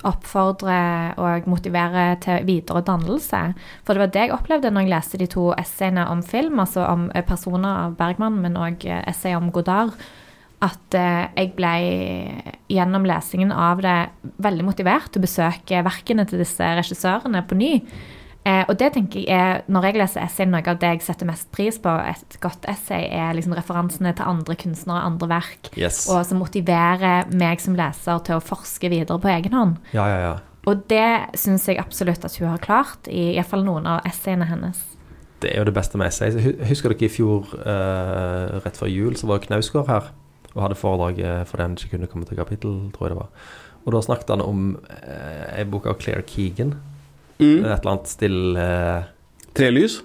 oppfordrer 0.07 1.19
og 1.19 1.49
motiverer 1.51 2.19
til 2.23 2.47
videre 2.47 2.85
dannelse. 2.87 3.41
For 3.85 3.95
det 3.95 4.05
var 4.05 4.13
det 4.15 4.25
jeg 4.27 4.35
opplevde 4.37 4.71
når 4.73 4.87
jeg 4.87 4.93
leste 4.93 5.21
de 5.21 5.29
to 5.31 5.49
essayene 5.59 6.07
om 6.11 6.23
film, 6.23 6.61
altså 6.63 6.87
om 6.87 7.09
eh, 7.15 7.25
personer 7.27 7.89
av 7.89 7.99
Bergman, 7.99 8.39
men 8.43 8.59
òg 8.61 8.87
essay 9.01 9.35
om 9.39 9.51
Godard. 9.55 9.97
At 10.65 10.95
eh, 10.99 11.27
jeg 11.39 11.55
ble 11.59 11.75
gjennom 12.69 13.07
lesingen 13.09 13.53
av 13.53 13.81
det 13.83 13.97
veldig 14.45 14.67
motivert 14.67 15.11
til 15.13 15.23
å 15.23 15.27
besøke 15.27 15.83
verkene 15.87 16.27
til 16.29 16.43
disse 16.43 16.73
regissørene 16.79 17.43
på 17.49 17.59
ny. 17.59 17.73
Eh, 18.49 18.63
og 18.69 18.77
det 18.81 18.93
tenker 18.95 19.25
jeg 19.25 19.35
er, 19.35 19.63
når 19.69 19.89
jeg 19.89 19.99
leser 19.99 20.25
essay, 20.25 20.49
noe 20.49 20.63
av 20.63 20.81
det 20.81 20.93
jeg 20.95 21.05
setter 21.05 21.29
mest 21.29 21.49
pris 21.55 21.79
på. 21.83 21.93
Et 22.09 22.37
godt 22.43 22.69
essay 22.71 23.09
er 23.13 23.35
liksom 23.37 23.57
referansene 23.57 24.15
til 24.17 24.29
andre 24.31 24.57
kunstnere, 24.61 25.05
andre 25.05 25.31
verk. 25.33 25.73
Yes. 25.77 26.05
Og 26.13 26.23
som 26.29 26.41
motiverer 26.43 27.29
meg 27.35 27.65
som 27.65 27.77
leser 27.79 28.23
til 28.29 28.39
å 28.39 28.45
forske 28.45 28.93
videre 28.93 29.21
på 29.21 29.33
egen 29.33 29.57
hånd. 29.57 29.81
Ja, 29.97 30.07
ja, 30.13 30.21
ja. 30.25 30.37
Og 30.69 30.85
det 30.91 31.39
syns 31.41 31.67
jeg 31.69 31.81
absolutt 31.81 32.25
at 32.27 32.37
hun 32.37 32.51
har 32.51 32.63
klart, 32.63 33.09
i 33.09 33.35
iallfall 33.35 33.65
noen 33.65 33.89
av 33.89 34.07
essayene 34.09 34.49
hennes. 34.49 34.81
Det 35.41 35.53
er 35.53 35.63
jo 35.63 35.69
det 35.69 35.77
beste 35.77 36.01
med 36.01 36.11
essay. 36.11 36.33
Husker 36.69 36.93
dere 36.93 37.07
i 37.07 37.13
fjor, 37.13 37.53
eh, 37.63 38.59
rett 38.65 38.81
før 38.81 38.91
jul, 38.91 39.17
så 39.17 39.29
var 39.31 39.45
Knausgård 39.45 39.89
her 39.89 40.11
og 40.55 40.63
hadde 40.65 40.79
foredrag 40.81 41.19
for 41.47 41.61
den 41.61 41.77
ikke 41.77 41.97
kunne 41.97 42.09
komme 42.11 42.29
til 42.29 42.39
kapittel, 42.39 42.77
tror 42.95 43.09
jeg 43.09 43.15
det 43.15 43.21
var. 43.23 43.49
Og 43.89 43.95
da 43.95 44.03
snakket 44.05 44.35
han 44.35 44.45
om 44.45 44.65
eh, 45.01 45.65
bok 45.69 45.87
av 45.89 45.97
Claire 46.03 46.25
Keegan. 46.29 46.75
Mm. 47.39 47.63
Et 47.63 47.71
eller 47.71 47.93
annet 47.95 48.11
still 48.11 48.59
eh, 48.61 49.09
Tre 49.57 49.71
lys. 49.73 50.01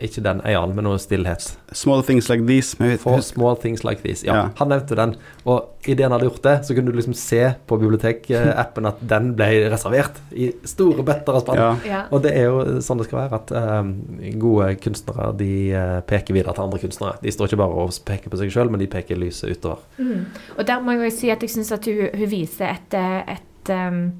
Ikke 0.00 0.22
den 0.22 0.38
eieren, 0.46 0.74
men 0.76 0.84
noe 0.86 0.98
stillhet. 1.02 1.56
Small 1.74 2.04
things 2.06 2.28
like 2.30 2.44
these. 2.46 2.76
For 3.02 3.20
small 3.24 3.56
things 3.58 3.82
like 3.84 4.02
this. 4.04 4.22
Ja, 4.24 4.34
Ja. 4.34 4.42
han 4.60 4.68
nevnte 4.70 4.94
den. 4.94 5.16
Og 5.44 5.74
idet 5.86 6.04
han 6.06 6.12
hadde 6.12 6.28
gjort 6.28 6.42
det, 6.44 6.52
så 6.68 6.74
kunne 6.76 6.92
du 6.92 6.98
liksom 7.00 7.14
se 7.18 7.40
på 7.66 7.78
bibliotekappen 7.80 8.86
at 8.86 9.00
den 9.08 9.32
ble 9.34 9.48
reservert 9.72 10.20
i 10.32 10.52
store 10.64 11.02
bøtter 11.02 11.34
av 11.34 11.40
spann. 11.42 11.56
ja. 11.58 11.70
Ja. 11.88 12.02
Og 12.12 12.22
det 12.22 12.32
er 12.36 12.44
jo 12.46 12.78
sånn 12.84 12.98
det 13.02 13.08
skal 13.08 13.18
være, 13.24 13.40
at 13.42 13.50
um, 13.80 13.90
gode 14.38 14.70
kunstnere 14.84 15.32
de 15.38 15.50
eh, 15.72 16.00
peker 16.06 16.34
videre 16.36 16.54
til 16.54 16.62
andre 16.68 16.78
kunstnere. 16.78 17.18
De 17.22 17.30
står 17.34 17.50
ikke 17.50 17.60
bare 17.64 17.82
og 17.82 17.98
peker 18.06 18.30
på 18.30 18.38
seg 18.38 18.50
sjøl, 18.54 18.70
men 18.70 18.80
de 18.80 18.86
peker 18.86 19.18
lyset 19.18 19.50
utover. 19.56 19.82
Mm. 19.98 20.26
Og 20.58 20.66
der 20.66 20.80
må 20.80 20.94
jeg 20.94 21.10
jo 21.10 21.16
si 21.18 21.30
at 21.34 21.42
jeg 21.42 21.50
syns 21.50 21.72
at 21.74 21.84
hun, 21.90 22.08
hun 22.14 22.30
viser 22.30 22.70
et, 22.76 22.94
eh, 22.94 23.34
et 23.34 23.74
um, 23.74 24.12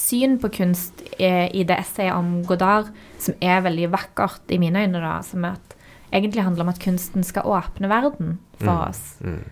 syn 0.00 0.38
på 0.42 0.48
kunst 0.56 1.04
i 1.20 1.62
det 1.68 1.76
essayet 1.76 2.16
om 2.16 2.40
Godard 2.48 2.88
som 3.20 3.36
er 3.44 3.60
veldig 3.66 3.90
vakkert 3.92 4.50
i 4.52 4.58
mine 4.62 4.82
øyne, 4.86 5.00
da. 5.02 5.18
Som 5.26 5.44
at 5.44 5.76
egentlig 6.12 6.42
handler 6.42 6.64
om 6.64 6.72
at 6.72 6.80
kunsten 6.82 7.22
skal 7.26 7.46
åpne 7.46 7.90
verden 7.90 8.38
for 8.58 8.72
Mm. 8.72 8.88
oss. 8.88 9.02
Mm. 9.22 9.44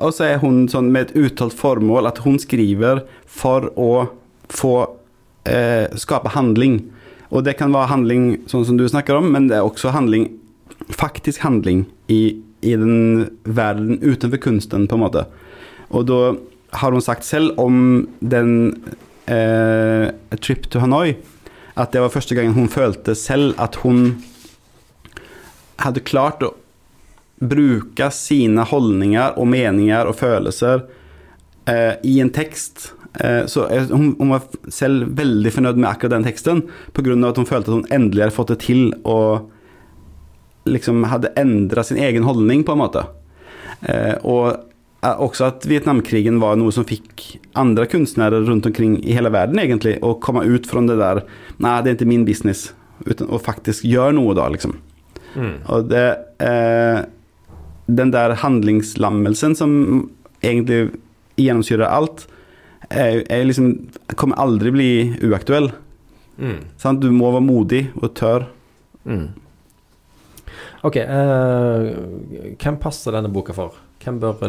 Og 0.00 0.12
så 0.14 0.24
er 0.24 0.38
hun 0.40 0.68
sånn 0.68 0.90
med 0.92 1.10
et 1.10 1.16
uttalt 1.16 1.52
formål 1.52 2.06
at 2.08 2.18
hun 2.24 2.38
skriver 2.40 3.02
for 3.26 3.66
å 3.76 4.08
få 4.48 4.88
eh, 5.44 5.88
skape 5.94 6.32
handling. 6.32 6.78
Og 7.30 7.44
det 7.44 7.56
kan 7.58 7.72
være 7.74 7.90
handling 7.90 8.24
sånn 8.48 8.64
som 8.64 8.78
du 8.78 8.86
snakker 8.88 9.18
om, 9.18 9.32
men 9.32 9.48
det 9.48 9.58
er 9.58 9.66
også 9.66 9.92
handling, 9.92 10.30
faktisk 10.90 11.40
handling 11.44 11.84
i, 12.08 12.38
i 12.62 12.76
den 12.76 13.28
verden 13.44 13.98
utenfor 14.00 14.38
kunsten, 14.38 14.86
på 14.88 14.94
en 14.96 15.04
måte. 15.04 15.26
Og 15.90 16.06
da 16.06 16.20
har 16.80 16.92
hun 16.92 17.00
sagt 17.04 17.24
selv 17.24 17.58
om 17.58 18.06
den 18.20 18.80
eh, 19.26 20.06
A 20.08 20.36
Trip 20.40 20.68
to 20.70 20.82
Hanoi 20.82 21.16
At 21.76 21.92
det 21.92 22.02
var 22.02 22.12
første 22.14 22.36
gangen 22.36 22.56
hun 22.56 22.70
følte 22.72 23.14
selv 23.18 23.54
at 23.60 23.80
hun 23.82 24.22
hadde 25.82 26.04
klart 26.08 26.44
å 26.46 26.54
bruke 27.36 28.08
sine 28.16 28.64
holdninger 28.64 29.36
og 29.36 29.50
meninger 29.52 30.08
og 30.08 30.16
følelser 30.16 30.86
eh, 31.68 31.98
i 32.00 32.14
en 32.22 32.32
tekst. 32.32 32.94
Eh, 33.20 33.44
så 33.46 33.66
eh, 33.68 33.90
hun, 33.90 34.14
hun, 34.18 34.32
var 34.32 34.46
selv 34.72 35.10
veldig 35.18 35.52
fornøyd 35.52 35.80
med 35.80 35.90
akkurat 35.90 36.16
den 36.16 36.24
teksten, 36.24 36.62
pga. 36.96 37.16
at 37.28 37.36
hun 37.40 37.48
følte 37.48 37.70
at 37.70 37.74
hun 37.74 37.92
endelig 37.92 38.24
hadde 38.24 38.36
fått 38.38 38.54
det 38.54 38.58
til 38.64 38.88
og 39.04 39.50
liksom 40.66 41.04
hadde 41.12 41.34
endra 41.38 41.84
sin 41.86 42.00
egen 42.02 42.26
holdning, 42.26 42.64
på 42.66 42.74
en 42.74 42.82
måte. 42.82 43.04
Eh, 43.86 44.16
og 44.24 44.64
også 45.22 45.48
at 45.50 45.66
Vietnamkrigen 45.68 46.40
var 46.42 46.56
noe 46.58 46.72
som 46.74 46.86
fikk 46.88 47.24
andre 47.58 47.86
kunstnere 47.90 48.42
rundt 48.46 48.66
omkring 48.68 48.98
i 49.04 49.14
hele 49.16 49.32
verden 49.34 49.60
egentlig, 49.62 49.96
å 50.02 50.16
komme 50.22 50.44
ut 50.46 50.68
fra 50.68 50.82
det 50.86 50.98
der 51.00 51.22
Nei, 51.62 51.78
det 51.82 51.90
er 51.90 51.98
ikke 51.98 52.10
min 52.10 52.26
business. 52.28 52.70
Uten 53.06 53.28
å 53.28 53.40
faktisk 53.40 53.84
gjøre 53.86 54.16
noe 54.16 54.34
da, 54.36 54.48
liksom. 54.52 54.76
Mm. 55.36 55.56
Og 55.72 55.88
det 55.90 56.04
eh, 56.40 57.02
Den 57.86 58.12
der 58.14 58.34
handlingslammelsen 58.40 59.54
som 59.54 59.72
egentlig 60.42 60.96
gjennomsyrer 61.38 61.86
alt, 61.86 62.24
er, 62.88 63.22
er 63.30 63.44
liksom, 63.46 63.74
kommer 64.16 64.40
aldri 64.42 64.72
bli 64.74 64.90
uaktuell. 65.22 65.70
Mm. 66.40 66.58
Sånn? 66.80 67.00
Du 67.02 67.10
må 67.14 67.30
være 67.34 67.46
modig 67.46 67.82
og 68.00 68.10
tør. 68.18 68.48
Mm. 69.06 69.28
Ok, 70.86 70.98
eh, 71.02 71.88
hvem 72.58 72.78
passer 72.82 73.14
denne 73.16 73.30
boka 73.32 73.54
for? 73.56 73.78
Hvem 74.06 74.20
bør 74.22 74.46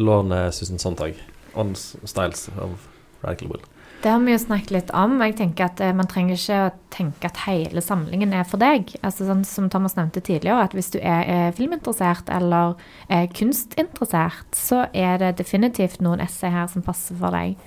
låne 0.00 0.46
Susan 0.56 0.78
Sontag? 0.80 1.18
On 1.54 1.74
Styles 1.76 2.48
of 2.56 2.86
Radical 3.22 3.50
Will? 3.50 3.64
Det 4.02 4.08
har 4.08 4.20
vi 4.20 4.32
jo 4.32 4.38
snakket 4.38 4.70
litt 4.72 4.90
om. 4.96 5.18
Jeg 5.20 5.34
tenker 5.36 5.66
at 5.66 5.80
uh, 5.84 5.90
Man 5.96 6.08
trenger 6.08 6.38
ikke 6.38 6.60
å 6.64 6.70
tenke 6.94 7.28
at 7.28 7.42
hele 7.44 7.82
samlingen 7.84 8.32
er 8.32 8.46
for 8.48 8.60
deg. 8.62 8.94
Altså 9.04 9.26
sånn 9.28 9.44
Som 9.44 9.68
Thomas 9.72 9.98
nevnte 9.98 10.22
tidligere, 10.24 10.64
at 10.64 10.76
hvis 10.76 10.88
du 10.94 10.98
er, 11.00 11.28
er 11.28 11.52
filminteressert 11.56 12.32
eller 12.32 12.76
er 13.12 13.28
kunstinteressert, 13.36 14.48
så 14.56 14.86
er 14.96 15.20
det 15.20 15.34
definitivt 15.42 16.00
noen 16.04 16.24
essay 16.24 16.54
her 16.54 16.70
som 16.72 16.84
passer 16.86 17.20
for 17.20 17.36
deg. 17.36 17.60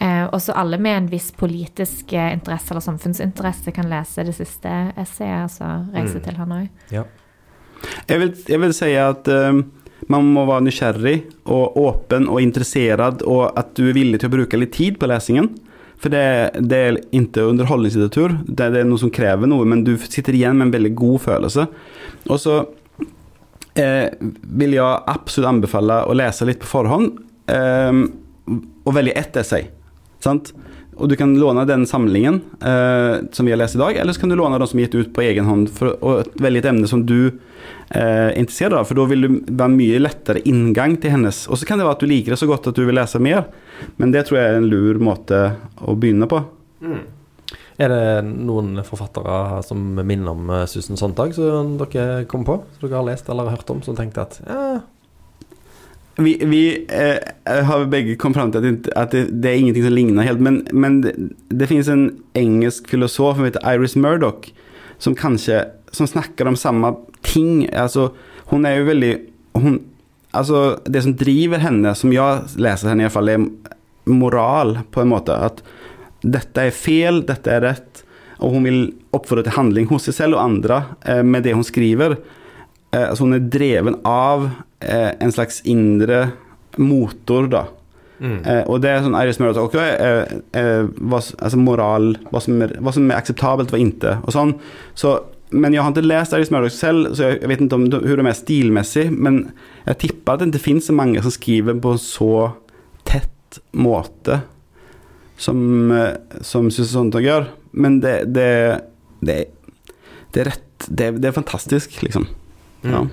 Eh, 0.00 0.26
også 0.32 0.56
alle 0.56 0.76
med 0.80 0.96
en 0.96 1.10
viss 1.12 1.30
politisk 1.36 2.12
interesse 2.16 2.72
eller 2.72 2.84
samfunnsinteresse 2.84 3.72
kan 3.76 3.88
lese 3.88 4.24
det 4.28 4.36
siste 4.36 4.76
essayet, 4.96 5.48
altså 5.48 5.72
'Reise 5.88 6.20
mm. 6.20 6.24
til 6.24 6.40
Hanoi'. 6.40 6.68
Ja. 6.92 7.04
Jeg 8.08 8.20
vil, 8.20 8.32
jeg 8.48 8.60
vil 8.60 8.72
si 8.76 8.90
at 9.00 9.28
um, 9.28 9.64
man 10.08 10.28
må 10.32 10.46
være 10.48 10.64
nysgjerrig 10.66 11.16
og 11.50 11.76
åpen 11.80 12.28
og 12.30 12.40
interessert, 12.42 13.24
og 13.26 13.50
at 13.58 13.74
du 13.76 13.88
er 13.90 13.96
villig 13.96 14.20
til 14.20 14.30
å 14.30 14.36
bruke 14.38 14.60
litt 14.60 14.72
tid 14.76 15.00
på 15.00 15.10
lesingen. 15.10 15.50
For 16.00 16.12
det, 16.12 16.24
det 16.64 16.78
er 16.80 16.98
ikke 17.12 17.44
underholdningslitteratur, 17.50 18.38
det, 18.46 18.70
det, 18.72 18.80
er 18.80 18.88
noe 18.88 19.02
som 19.02 19.12
krever 19.12 19.50
noe, 19.50 19.66
men 19.68 19.82
du 19.84 19.92
sitter 20.00 20.36
igjen 20.36 20.56
med 20.56 20.70
en 20.70 20.76
veldig 20.78 20.94
god 20.96 21.20
følelse. 21.26 21.66
Og 22.30 22.40
så 22.40 22.56
eh, 23.76 24.08
vil 24.62 24.78
jeg 24.78 25.02
absolutt 25.12 25.50
anbefale 25.50 26.00
å 26.08 26.16
lese 26.16 26.48
litt 26.48 26.62
på 26.62 26.70
forhånd, 26.70 27.20
eh, 27.52 28.00
og 28.48 28.96
velge 28.96 29.18
ett 29.20 29.36
essay. 29.42 29.68
Sant? 30.24 30.54
Og 31.00 31.08
du 31.08 31.16
kan 31.16 31.32
låne 31.38 31.64
den 31.68 31.86
samlingen 31.88 32.42
eh, 32.60 33.22
som 33.32 33.46
vi 33.46 33.54
har 33.54 33.60
lest 33.60 33.78
i 33.78 33.80
dag, 33.80 33.96
eller 33.96 34.12
så 34.12 34.20
kan 34.22 34.32
du 34.32 34.36
låne 34.36 34.58
de 34.60 34.66
som 34.68 34.80
er 34.80 34.86
gitt 34.86 34.98
ut 34.98 35.12
på 35.16 35.24
egen 35.24 35.48
hånd, 35.48 35.70
for 35.72 35.96
å 36.04 36.18
velge 36.42 36.60
et 36.60 36.68
emne 36.68 36.90
som 36.90 37.06
du 37.08 37.18
eh, 37.26 38.30
interessert 38.36 38.76
av, 38.76 38.84
for 38.88 39.00
da 39.00 39.06
vil 39.08 39.24
det 39.24 39.32
være 39.48 39.74
mye 39.76 40.02
lettere 40.02 40.44
inngang 40.48 40.98
til 41.00 41.16
hennes. 41.16 41.46
Og 41.48 41.60
så 41.60 41.68
kan 41.68 41.80
det 41.80 41.88
være 41.88 41.96
at 41.96 42.04
du 42.04 42.10
liker 42.10 42.36
det 42.36 42.40
så 42.42 42.50
godt 42.50 42.68
at 42.68 42.76
du 42.76 42.84
vil 42.84 43.00
lese 43.00 43.22
mer, 43.22 43.46
men 43.96 44.12
det 44.12 44.26
tror 44.28 44.42
jeg 44.42 44.52
er 44.52 44.60
en 44.60 44.68
lur 44.68 45.00
måte 45.00 45.40
å 45.80 45.96
begynne 45.96 46.28
på. 46.30 46.44
Mm. 46.84 47.02
Er 47.80 47.88
det 47.88 48.06
noen 48.28 48.82
forfattere 48.84 49.62
som 49.64 49.80
minner 49.96 50.34
om 50.34 50.52
eh, 50.52 50.68
Susan 50.68 51.00
Sontag, 51.00 51.32
som 51.32 51.78
dere 51.80 52.26
kom 52.28 52.44
på? 52.44 52.60
Som 52.76 52.88
dere 52.88 53.00
har 53.00 53.08
lest 53.08 53.32
eller 53.32 53.54
hørt 53.56 53.72
om, 53.72 53.80
som 53.86 53.96
tenkte 53.96 54.28
at 54.28 54.42
ja 54.44 54.80
vi, 56.24 56.36
vi 56.46 56.62
eh, 56.88 57.64
har 57.64 57.84
begge 57.90 58.16
kommet 58.20 58.38
fram 58.40 58.52
til 58.52 58.60
at, 58.60 58.66
det, 58.66 58.92
at 58.98 59.12
det, 59.14 59.26
det, 59.42 59.50
er 59.50 59.60
ingenting 59.60 59.86
som 59.86 59.94
ligner 59.94 60.26
helt, 60.26 60.42
men, 60.42 60.62
men 60.72 61.00
det, 61.04 61.14
det 61.48 61.68
finnes 61.70 61.90
en 61.92 62.08
engelsk 62.38 62.88
filosof 62.90 63.38
som 63.38 63.46
heter 63.46 63.66
Iris 63.66 63.96
Murdoch, 63.98 64.50
som 65.00 65.16
kanskje 65.18 65.64
som 65.92 66.06
snakker 66.06 66.48
om 66.48 66.58
samme 66.58 66.94
ting. 67.26 67.66
Altså, 67.74 68.10
hun 68.52 68.66
er 68.66 68.78
jo 68.78 68.88
veldig 68.90 69.12
hun, 69.58 69.80
altså, 70.30 70.78
Det 70.86 71.02
som 71.02 71.16
driver 71.18 71.62
henne, 71.62 71.94
som 71.98 72.12
jeg 72.14 72.60
leser 72.60 72.92
henne 72.92 73.06
iallfall, 73.06 73.32
er 73.32 73.46
moral, 74.10 74.78
på 74.90 75.02
en 75.02 75.10
måte. 75.12 75.34
At 75.34 75.62
dette 76.22 76.68
er 76.68 76.76
feil, 76.76 77.24
dette 77.26 77.50
er 77.52 77.64
rett. 77.66 78.04
Og 78.40 78.54
hun 78.54 78.66
vil 78.68 78.82
oppfordre 79.16 79.44
til 79.48 79.56
handling 79.58 79.88
hos 79.90 80.06
seg 80.08 80.16
selv 80.16 80.38
og 80.38 80.44
andre 80.44 80.82
eh, 81.04 81.24
med 81.26 81.44
det 81.44 81.56
hun 81.56 81.66
skriver. 81.66 82.16
Eh, 82.90 83.06
altså 83.06 83.26
hun 83.26 83.36
er 83.36 83.50
dreven 83.52 83.98
av 84.08 84.48
eh, 84.80 85.12
en 85.20 85.34
slags 85.34 85.60
indre 85.68 86.30
motor, 86.78 87.50
da. 87.50 87.66
Mm. 88.20 88.38
Eh, 88.44 88.62
og 88.68 88.82
det 88.84 88.90
er 88.92 89.04
sånn 89.04 89.16
Iris 89.16 89.38
Murdoch 89.40 89.70
også 89.70 89.80
eh, 89.80 90.32
eh, 90.58 90.88
hva, 91.08 91.22
altså 91.22 91.60
moral, 91.60 92.12
hva 92.28 92.42
som, 92.44 92.58
er, 92.66 92.74
hva 92.84 92.92
som 92.92 93.06
er 93.08 93.16
akseptabelt, 93.16 93.72
hva 93.72 93.80
ikke, 93.80 94.18
og 94.24 94.34
sånn. 94.36 94.56
Så 94.98 95.16
men 95.50 95.74
jeg 95.74 95.82
har 95.82 95.90
ikke 95.90 96.06
lest 96.06 96.34
Iris 96.36 96.52
Murdoch 96.54 96.74
selv, 96.74 97.14
så 97.18 97.32
jeg 97.32 97.48
vet 97.50 97.62
ikke 97.64 97.78
om 97.78 97.88
hun 97.90 98.20
de 98.20 98.26
er 98.30 98.38
stilmessig. 98.38 99.08
Men 99.10 99.40
jeg 99.88 99.98
tipper 100.04 100.36
at 100.36 100.44
det 100.44 100.52
ikke 100.52 100.68
finnes 100.68 100.86
så 100.86 100.94
mange 100.94 101.22
som 101.24 101.34
skriver 101.34 101.80
på 101.82 101.96
en 101.96 102.02
så 102.02 102.34
tett 103.08 103.58
måte 103.74 104.42
som, 105.40 105.90
eh, 105.90 106.14
som 106.46 106.70
Susanne 106.70 107.10
Sontag 107.10 107.26
gjør. 107.26 107.48
Men 107.72 107.98
det, 108.04 108.16
det, 108.34 108.50
det, 109.26 109.38
det 110.30 110.44
er 110.44 110.52
rett 110.52 110.66
det, 110.86 111.10
det, 111.18 111.28
er 111.28 111.36
fantastisk, 111.36 111.98
liksom. 112.04 112.28
Mm. 112.82 112.92
Ja. 112.94 113.06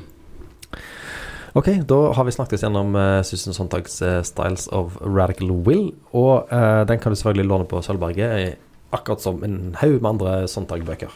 Ok, 1.57 1.71
da 1.89 1.99
har 2.13 2.25
vi 2.27 2.31
snakket 2.35 2.59
oss 2.59 2.63
gjennom 2.67 2.95
uh, 2.95 3.21
Susan 3.25 3.53
Sontags 3.55 4.01
uh, 4.01 4.21
'Styles 4.21 4.67
of 4.67 4.97
Radical 5.01 5.49
Will'. 5.65 5.93
Og 6.13 6.45
uh, 6.51 6.83
den 6.85 6.99
kan 6.99 7.11
du 7.11 7.17
selvfølgelig 7.17 7.49
låne 7.49 7.65
på 7.65 7.81
Sølvberget, 7.81 8.57
akkurat 8.93 9.21
som 9.21 9.43
en 9.43 9.75
haug 9.81 10.01
med 10.01 10.09
andre 10.09 10.47
Sontag-bøker. 10.47 11.15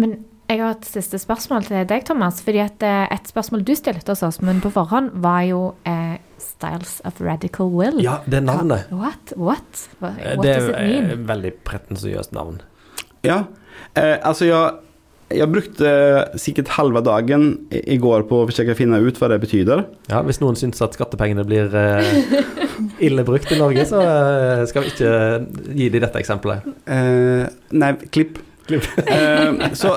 Men 0.00 0.22
jeg 0.48 0.62
har 0.62 0.74
et 0.74 0.88
siste 0.88 1.20
spørsmål 1.20 1.68
til 1.68 1.84
deg, 1.88 2.06
Thomas. 2.08 2.40
fordi 2.42 2.58
at 2.64 2.82
Et 2.82 3.28
spørsmål 3.28 3.64
du 3.64 3.74
stilte 3.74 4.12
oss, 4.12 4.40
men 4.40 4.60
på 4.60 4.72
forhånd, 4.72 5.10
var 5.14 5.42
jo 5.42 5.74
eh, 5.84 6.16
'Styles 6.38 7.00
of 7.04 7.20
Radical 7.20 7.66
Will'. 7.66 8.02
Ja, 8.02 8.16
det 8.26 8.34
er 8.34 8.40
navnet. 8.40 8.88
What? 8.90 9.32
What? 9.36 9.88
What, 10.00 10.12
what 10.18 10.42
det 10.42 10.56
er 10.56 11.12
et 11.12 11.28
veldig 11.28 11.52
pretensiøst 11.64 12.32
navn. 12.32 12.60
Ja. 13.24 13.44
Eh, 13.96 14.18
altså, 14.22 14.44
jeg, 14.44 14.72
jeg 15.36 15.50
brukte 15.52 15.90
sikkert 16.40 16.72
halve 16.76 17.02
dagen 17.04 17.50
i 17.72 17.98
går 18.00 18.26
på 18.30 18.42
å 18.42 18.46
forsøke 18.50 18.74
å 18.74 18.78
finne 18.78 19.00
ut 19.02 19.18
hva 19.20 19.32
det 19.32 19.40
betyr. 19.42 19.72
Ja, 20.10 20.22
Hvis 20.26 20.40
noen 20.42 20.58
syns 20.58 20.82
at 20.84 20.96
skattepengene 20.98 21.44
blir 21.48 21.72
eh, 21.78 22.14
ille 23.08 23.24
brukt 23.26 23.52
i 23.52 23.60
Norge, 23.60 23.86
så 23.88 24.00
eh, 24.04 24.64
skal 24.70 24.86
vi 24.86 24.94
ikke 24.94 25.12
gi 25.76 25.90
dem 25.92 26.02
dette 26.04 26.22
eksempelet. 26.22 26.66
nei, 27.72 27.92
klipp 28.14 28.40
uh, 28.70 29.72
så 29.74 29.96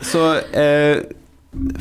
så 0.00 0.26
uh, 0.54 1.19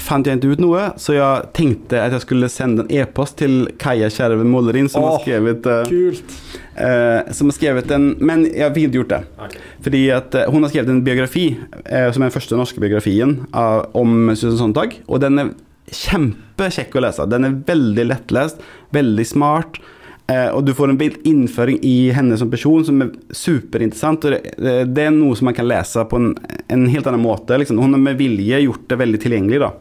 fant 0.01 0.25
jeg 0.25 0.39
ikke 0.39 0.55
ut 0.55 0.61
noe, 0.63 0.83
så 0.97 1.13
jeg 1.13 1.49
tenkte 1.53 1.99
at 2.01 2.15
jeg 2.15 2.23
skulle 2.23 2.49
sende 2.49 2.85
en 2.85 2.93
e-post 3.01 3.37
til 3.41 3.67
Kaja 3.81 4.09
Kjerve 4.09 4.47
Mollerin, 4.47 4.89
som 4.89 5.05
oh, 5.05 5.11
har 5.13 5.21
skrevet 5.21 5.69
uh, 5.69 7.29
Som 7.35 7.51
har 7.51 7.57
skrevet 7.57 7.93
en 7.93 8.07
Men 8.17 8.47
jeg 8.47 8.73
ikke 8.73 8.97
gjort 8.97 9.13
det. 9.13 9.21
Okay. 9.45 9.63
Fordi 9.85 10.03
at 10.15 10.37
hun 10.49 10.65
har 10.65 10.73
skrevet 10.73 10.93
en 10.93 11.03
biografi, 11.05 11.45
som 11.85 12.23
er 12.23 12.29
den 12.29 12.33
første 12.33 12.57
norske 12.57 12.81
biografien 12.81 13.35
om 13.53 14.31
Susan 14.33 14.57
Sontag. 14.57 14.97
Og 15.07 15.21
den 15.21 15.41
er 15.43 15.53
kjempekjekk 15.93 16.97
å 16.97 17.03
lese. 17.05 17.29
Den 17.29 17.47
er 17.47 17.57
veldig 17.67 18.05
lettlest, 18.09 18.61
veldig 18.95 19.25
smart. 19.27 19.81
Eh, 20.29 20.47
og 20.53 20.63
du 20.65 20.75
får 20.77 20.93
en 20.93 21.01
innføring 21.23 21.79
i 21.81 22.11
henne 22.13 22.37
som 22.37 22.51
person 22.51 22.85
som 22.85 23.01
er 23.01 23.11
superinteressant. 23.33 24.25
og 24.25 24.35
Det, 24.35 24.73
det 24.93 25.07
er 25.07 25.13
noe 25.15 25.37
som 25.37 25.49
man 25.49 25.57
kan 25.57 25.69
lese 25.69 26.05
på 26.05 26.21
en, 26.21 26.33
en 26.69 26.87
helt 26.87 27.07
annen 27.09 27.23
måte. 27.23 27.57
Liksom. 27.57 27.81
Hun 27.81 27.97
har 27.97 28.03
med 28.03 28.19
vilje 28.19 28.65
gjort 28.65 28.89
det 28.91 28.99
veldig 29.01 29.21
tilgjengelig. 29.25 29.63
da. 29.65 29.73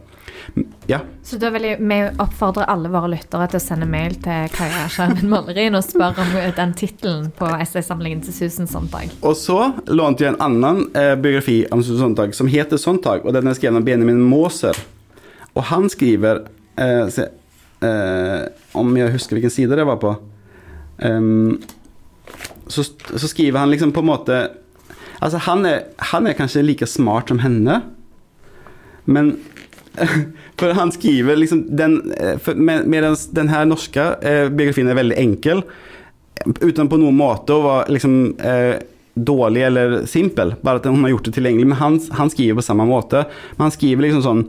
Ja. 0.86 1.02
Så 1.22 1.36
da 1.36 1.50
vil 1.52 1.66
vi 1.78 1.98
oppfordre 2.18 2.64
alle 2.64 2.88
våre 2.88 3.10
lyttere 3.12 3.50
til 3.52 3.60
å 3.60 3.62
sende 3.62 3.88
mail 3.90 4.14
til 4.24 4.48
Kaja 4.54 4.86
Skjermen 4.88 5.28
Malerin 5.28 5.76
og 5.76 5.84
spørre 5.84 6.24
om 6.24 6.30
den 6.56 6.72
tittelen 6.78 7.28
på 7.36 7.50
essaysamlingen 7.60 8.22
til 8.24 8.32
Susan 8.32 8.70
Sontag. 8.70 9.12
Og 9.20 9.36
så 9.36 9.58
lånte 9.92 10.24
jeg 10.24 10.32
en 10.32 10.40
annen 10.46 10.86
eh, 10.96 11.12
biografi 11.20 11.60
om 11.74 11.84
Susan 11.84 12.08
Sontag 12.08 12.32
som 12.38 12.48
heter 12.48 12.80
Sontag, 12.80 13.26
og 13.28 13.36
den 13.36 13.50
er 13.50 13.58
skrevet 13.58 13.82
av 13.82 13.84
Benjamin 13.84 14.24
Maaser. 14.30 14.80
Og 15.52 15.68
han 15.68 15.92
skriver 15.92 16.46
eh, 16.80 17.04
se, 17.12 17.28
eh, 17.84 18.48
Om 18.78 18.96
jeg 18.96 19.12
husker 19.12 19.36
hvilken 19.36 19.52
side 19.52 19.76
det 19.76 19.86
var 19.88 20.00
på 20.00 20.16
Um, 20.98 21.60
så, 22.66 22.82
så, 23.14 23.28
skriver 23.28 23.62
han 23.62 23.70
liksom 23.70 23.92
på 23.94 24.02
en 24.02 24.10
måte 24.10 24.38
Altså, 25.22 25.38
han 25.46 25.66
er, 25.66 25.86
han 26.12 26.26
er 26.26 26.36
kanskje 26.38 26.62
like 26.62 26.86
smart 26.86 27.30
som 27.30 27.40
henne, 27.42 27.80
men 29.06 29.32
For 30.58 30.74
han 30.78 30.92
skriver 30.94 31.36
liksom 31.36 31.64
den, 31.76 31.96
med, 32.54 32.86
Mens 32.86 33.26
den 33.34 33.48
her 33.50 33.66
norske 33.66 34.04
eh, 34.22 34.46
biografien 34.46 34.90
er 34.90 34.98
veldig 34.98 35.16
enkel, 35.18 35.64
uten 36.46 36.86
på 36.90 37.00
noen 37.00 37.18
måte 37.18 37.56
å 37.56 37.64
være 37.64 37.96
liksom 37.96 38.14
eh, 38.38 38.76
dårlig 39.18 39.64
eller 39.66 39.94
simpel, 40.06 40.54
bare 40.62 40.78
at 40.78 40.86
hun 40.86 41.02
har 41.02 41.16
gjort 41.16 41.28
det 41.28 41.34
tilgjengelig. 41.34 41.66
Men 41.72 41.80
han, 41.80 42.00
han 42.14 42.30
skriver 42.30 42.60
på 42.60 42.66
samme 42.68 42.86
måte. 42.88 43.24
Men 43.56 43.66
han 43.66 43.74
skriver 43.74 44.06
liksom 44.06 44.22
sånn 44.22 44.44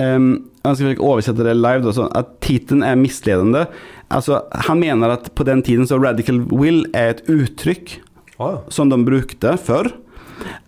um, 0.00 0.30
Jeg 0.64 0.78
skal 0.78 1.02
oversette 1.04 1.44
det 1.44 1.56
live, 1.58 1.84
da, 1.84 1.94
sånn 1.96 2.12
at 2.16 2.32
tittelen 2.44 2.86
er 2.86 2.96
misledende. 3.00 3.66
Altså, 4.08 4.42
han 4.66 4.80
mener 4.80 5.12
at 5.18 5.32
på 5.36 5.44
den 5.44 5.62
tiden 5.62 5.86
så 5.86 5.98
radical 6.00 6.40
will 6.48 6.86
er 6.96 7.16
et 7.16 7.26
uttrykk 7.28 7.98
Ah, 8.38 8.58
som 8.68 8.86
de 8.88 8.96
brukte 9.02 9.56
før, 9.58 9.88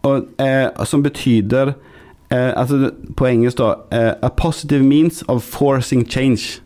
og, 0.02 0.26
eh, 0.42 0.66
som 0.84 1.04
betyder 1.04 1.76
eh, 2.30 2.50
altså 2.58 2.90
På 3.14 3.28
engelsk, 3.28 3.60
da 3.60 3.68
eh, 3.94 4.14
A 4.26 4.30
positive 4.34 4.82
means 4.82 5.22
of 5.28 5.44
forcing 5.46 6.02
change. 6.04 6.58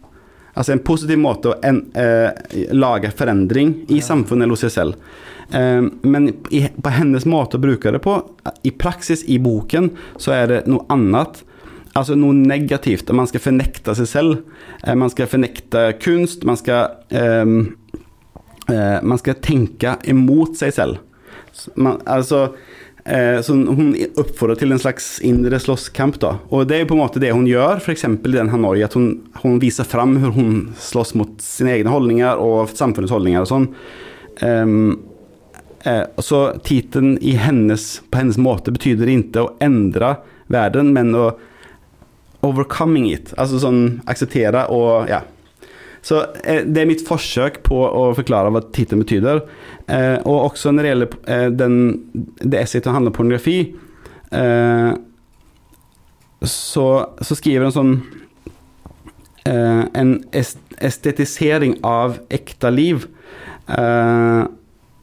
Altså 0.56 0.72
en 0.72 0.80
positiv 0.80 1.18
måte 1.20 1.52
å 1.52 1.58
en, 1.66 1.82
eh, 1.92 2.30
lage 2.72 3.10
forandring 3.12 3.74
i 3.92 4.00
samfunnet 4.00 4.46
eller 4.46 4.56
hos 4.56 4.64
seg 4.64 4.72
selv. 4.72 4.96
Eh, 5.52 5.82
men 6.02 6.30
i, 6.50 6.64
på 6.80 6.94
hennes 6.94 7.26
måte 7.28 7.58
å 7.58 7.64
bruke 7.64 7.92
det 7.92 8.00
på, 8.00 8.16
i 8.64 8.70
praksis 8.72 9.26
i 9.28 9.36
boken, 9.38 9.90
så 10.16 10.32
er 10.32 10.46
det 10.48 10.62
noe 10.70 10.86
annet. 10.88 11.42
Altså 11.94 12.16
noe 12.18 12.34
negativt. 12.34 13.10
Man 13.14 13.28
skal 13.30 13.42
fornekte 13.44 13.94
seg 13.94 14.10
selv. 14.10 14.38
Eh, 14.82 14.96
man 14.98 15.12
skal 15.12 15.30
fornekte 15.30 15.86
kunst. 16.02 16.42
Man 16.46 16.58
skal 16.58 16.96
eh, 17.14 17.56
eh, 18.74 18.98
Man 19.02 19.20
skal 19.22 19.38
tenke 19.44 19.96
imot 20.10 20.58
seg 20.58 20.74
selv. 20.74 20.98
Man, 21.78 22.00
altså 22.10 22.48
eh, 23.04 23.38
så 23.46 23.54
Hun 23.54 23.94
oppfordrer 24.18 24.58
til 24.58 24.74
en 24.74 24.82
slags 24.82 25.20
indre 25.22 25.60
slåsskamp. 25.62 26.18
da 26.18 26.38
Og 26.50 26.66
det 26.66 26.76
er 26.76 26.84
jo 26.84 26.90
på 26.90 26.98
en 26.98 27.04
måte 27.04 27.22
det 27.22 27.30
hun 27.30 27.46
gjør, 27.46 27.78
f.eks. 27.78 28.08
i 28.10 28.34
den 28.34 28.50
Hanoi. 28.50 28.80
At 28.82 28.98
hun, 28.98 29.30
hun 29.44 29.62
viser 29.62 29.86
fram 29.86 30.18
hvordan 30.18 30.34
hun 30.34 30.60
slåss 30.82 31.14
mot 31.14 31.38
sine 31.42 31.76
egne 31.78 31.94
holdninger 31.94 32.42
og 32.42 32.74
samfunnets 32.74 33.14
holdninger 33.14 33.46
og 33.46 33.50
sånn. 33.52 33.70
Ehm, 34.42 34.98
eh, 35.86 36.04
så 36.18 36.44
tittelen 36.66 37.18
på 37.22 38.18
hennes 38.18 38.38
måte 38.42 38.74
betyder 38.74 39.14
ikke 39.14 39.46
å 39.46 39.52
endre 39.62 40.16
verden, 40.50 40.90
men 40.96 41.14
å 41.14 41.28
overcoming 42.44 43.08
it. 43.12 43.32
Altså 43.40 43.60
sånn 43.62 43.84
akseptere 44.10 44.66
og 44.74 45.08
ja. 45.10 45.22
Så 46.04 46.20
eh, 46.44 46.66
det 46.68 46.82
er 46.82 46.88
mitt 46.90 47.04
forsøk 47.06 47.62
på 47.64 47.78
å 47.80 48.10
forklare 48.16 48.52
hva 48.52 48.60
tittelen 48.76 49.04
betyder. 49.06 49.40
Eh, 49.88 50.18
og 50.20 50.50
også 50.50 50.74
når 50.74 50.84
det 50.84 50.90
gjelder 50.90 51.14
eh, 51.32 51.46
den, 51.62 51.78
det 52.44 52.60
essayet 52.60 52.84
som 52.84 52.98
handler 52.98 53.14
om 53.14 53.16
pornografi, 53.16 53.58
eh, 54.36 54.90
så, 56.44 56.88
så 57.24 57.38
skriver 57.38 57.64
han 57.64 57.72
sånn 57.72 57.94
eh, 59.48 59.84
En 59.96 60.10
estetisering 60.36 61.78
av 61.88 62.18
ekte 62.28 62.68
liv. 62.74 63.06
Eh, 63.72 64.42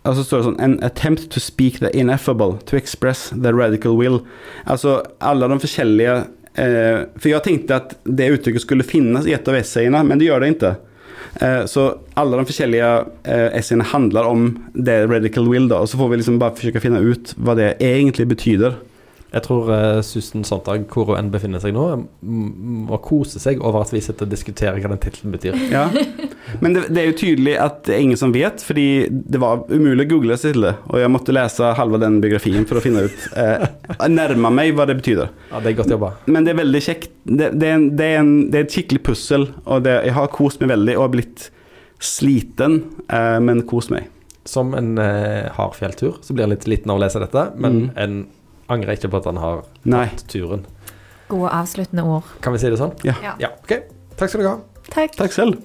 og 0.01 0.17
så 0.17 0.25
står 0.25 0.38
det 0.38 0.47
sånn 0.51 0.62
An 0.62 0.77
attempt 0.86 1.32
to 1.34 1.41
speak 1.41 1.80
the 1.82 1.89
ineffable, 1.97 2.60
to 2.69 2.77
express 2.77 3.30
the 3.34 3.54
radical 3.54 3.97
will. 3.97 4.21
Altså 4.69 4.99
alle 5.17 5.49
de 5.49 5.60
forskjellige 5.65 6.19
eh, 6.59 7.07
For 7.17 7.31
jeg 7.31 7.45
tenkte 7.45 7.81
at 7.81 7.97
det 8.03 8.31
uttrykket 8.37 8.65
skulle 8.65 8.87
finnes 8.87 9.27
i 9.27 9.35
et 9.35 9.47
av 9.47 9.57
essayene, 9.59 10.03
men 10.07 10.21
det 10.21 10.29
gjør 10.29 10.43
det 10.43 10.53
ikke. 10.55 10.73
Eh, 11.39 11.63
så 11.71 11.87
alle 12.19 12.39
de 12.39 12.47
forskjellige 12.49 12.91
eh, 13.23 13.49
essayene 13.59 13.87
handler 13.93 14.27
om 14.27 14.47
det 14.73 15.03
radical 15.11 15.47
will, 15.49 15.69
da, 15.71 15.81
og 15.81 15.91
så 15.91 15.99
får 15.99 16.11
vi 16.11 16.21
liksom 16.21 16.41
forsøke 16.41 16.81
å 16.81 16.85
finne 16.85 17.03
ut 17.05 17.35
hva 17.39 17.55
det 17.59 17.73
egentlig 17.79 18.27
betyder. 18.33 18.79
Jeg 19.32 19.46
tror 19.46 19.70
uh, 19.72 20.02
Susan 20.04 20.44
Sontag, 20.44 20.82
hvor 20.91 21.08
hun 21.08 21.15
enn 21.15 21.30
befinner 21.32 21.62
seg 21.63 21.72
nå, 21.72 21.86
må 22.22 22.98
kose 23.06 23.39
seg 23.39 23.62
over 23.63 23.86
at 23.86 23.94
vi 23.96 24.02
sitter 24.04 24.28
og 24.28 24.34
diskuterer 24.34 24.82
hva 24.84 24.91
den 24.91 25.00
tittelen 25.04 25.32
betyr. 25.36 25.56
Ja. 25.72 25.86
Men 26.60 26.74
det, 26.76 26.82
det 26.91 27.00
er 27.00 27.06
jo 27.08 27.15
tydelig 27.22 27.54
at 27.63 27.78
det 27.88 27.94
er 27.96 28.02
ingen 28.04 28.20
som 28.20 28.34
vet, 28.36 28.60
fordi 28.65 29.06
det 29.10 29.39
var 29.39 29.62
umulig 29.72 30.04
å 30.08 30.10
google 30.17 30.36
seg 30.41 30.58
til 30.58 30.65
det. 30.65 30.74
Og 30.91 31.00
jeg 31.00 31.12
måtte 31.13 31.36
lese 31.38 31.70
halve 31.78 32.00
den 32.02 32.17
biografien 32.24 32.65
for 32.67 32.82
å 32.82 32.84
finne 32.84 33.06
ut 33.08 33.24
uh, 33.38 33.63
Nærme 34.12 34.52
meg 34.52 34.74
hva 34.76 34.84
det 34.89 34.98
betyder. 35.00 35.32
Ja, 35.54 35.62
Det 35.63 35.72
er 35.72 35.78
godt 35.80 35.94
jobba. 35.96 36.10
Men 36.28 36.44
det 36.44 36.52
er 36.56 36.60
veldig 36.60 36.82
kjekt. 36.89 37.13
Det, 37.24 37.54
det, 37.56 37.70
er, 37.70 37.78
en, 37.80 37.88
det, 37.96 38.10
er, 38.10 38.20
en, 38.26 38.34
er 38.52 38.65
et 38.65 38.76
skikkelig 38.76 39.04
pussel, 39.08 39.48
og 39.63 39.86
det, 39.88 39.96
jeg 40.10 40.17
har 40.17 40.28
kost 40.36 40.60
meg 40.65 40.74
veldig 40.74 40.98
og 41.00 41.13
blitt 41.15 41.48
sliten, 42.04 42.82
uh, 43.13 43.39
men 43.39 43.63
kost 43.70 43.94
meg. 43.94 44.10
Som 44.50 44.74
en 44.76 44.96
uh, 45.00 45.48
hard 45.56 45.78
fjelltur, 45.78 46.20
så 46.26 46.34
blir 46.36 46.48
jeg 46.50 46.56
litt 46.58 46.70
liten 46.76 46.91
av 46.91 47.00
å 47.00 47.06
lese 47.06 47.22
dette, 47.24 47.48
men 47.62 47.84
Mm. 47.86 47.89
en 47.96 48.22
angrer 48.71 48.97
ikke 48.97 49.12
på 49.12 49.21
at 49.21 49.27
han 49.29 49.39
har 49.41 49.63
Nei. 49.89 50.05
tatt 50.13 50.25
turen. 50.31 50.65
Gode 51.31 51.51
avsluttende 51.55 52.03
ord. 52.03 52.27
Kan 52.43 52.55
vi 52.55 52.60
si 52.63 52.71
det 52.71 52.79
sånn? 52.81 52.95
Ja. 53.07 53.15
Ja. 53.23 53.36
Ja, 53.39 53.51
ok. 53.63 53.75
Takk 54.19 54.31
skal 54.34 54.43
du 54.43 54.47
ha. 54.49 54.57
Takk. 54.91 55.15
Takk 55.19 55.36
selv. 55.36 55.62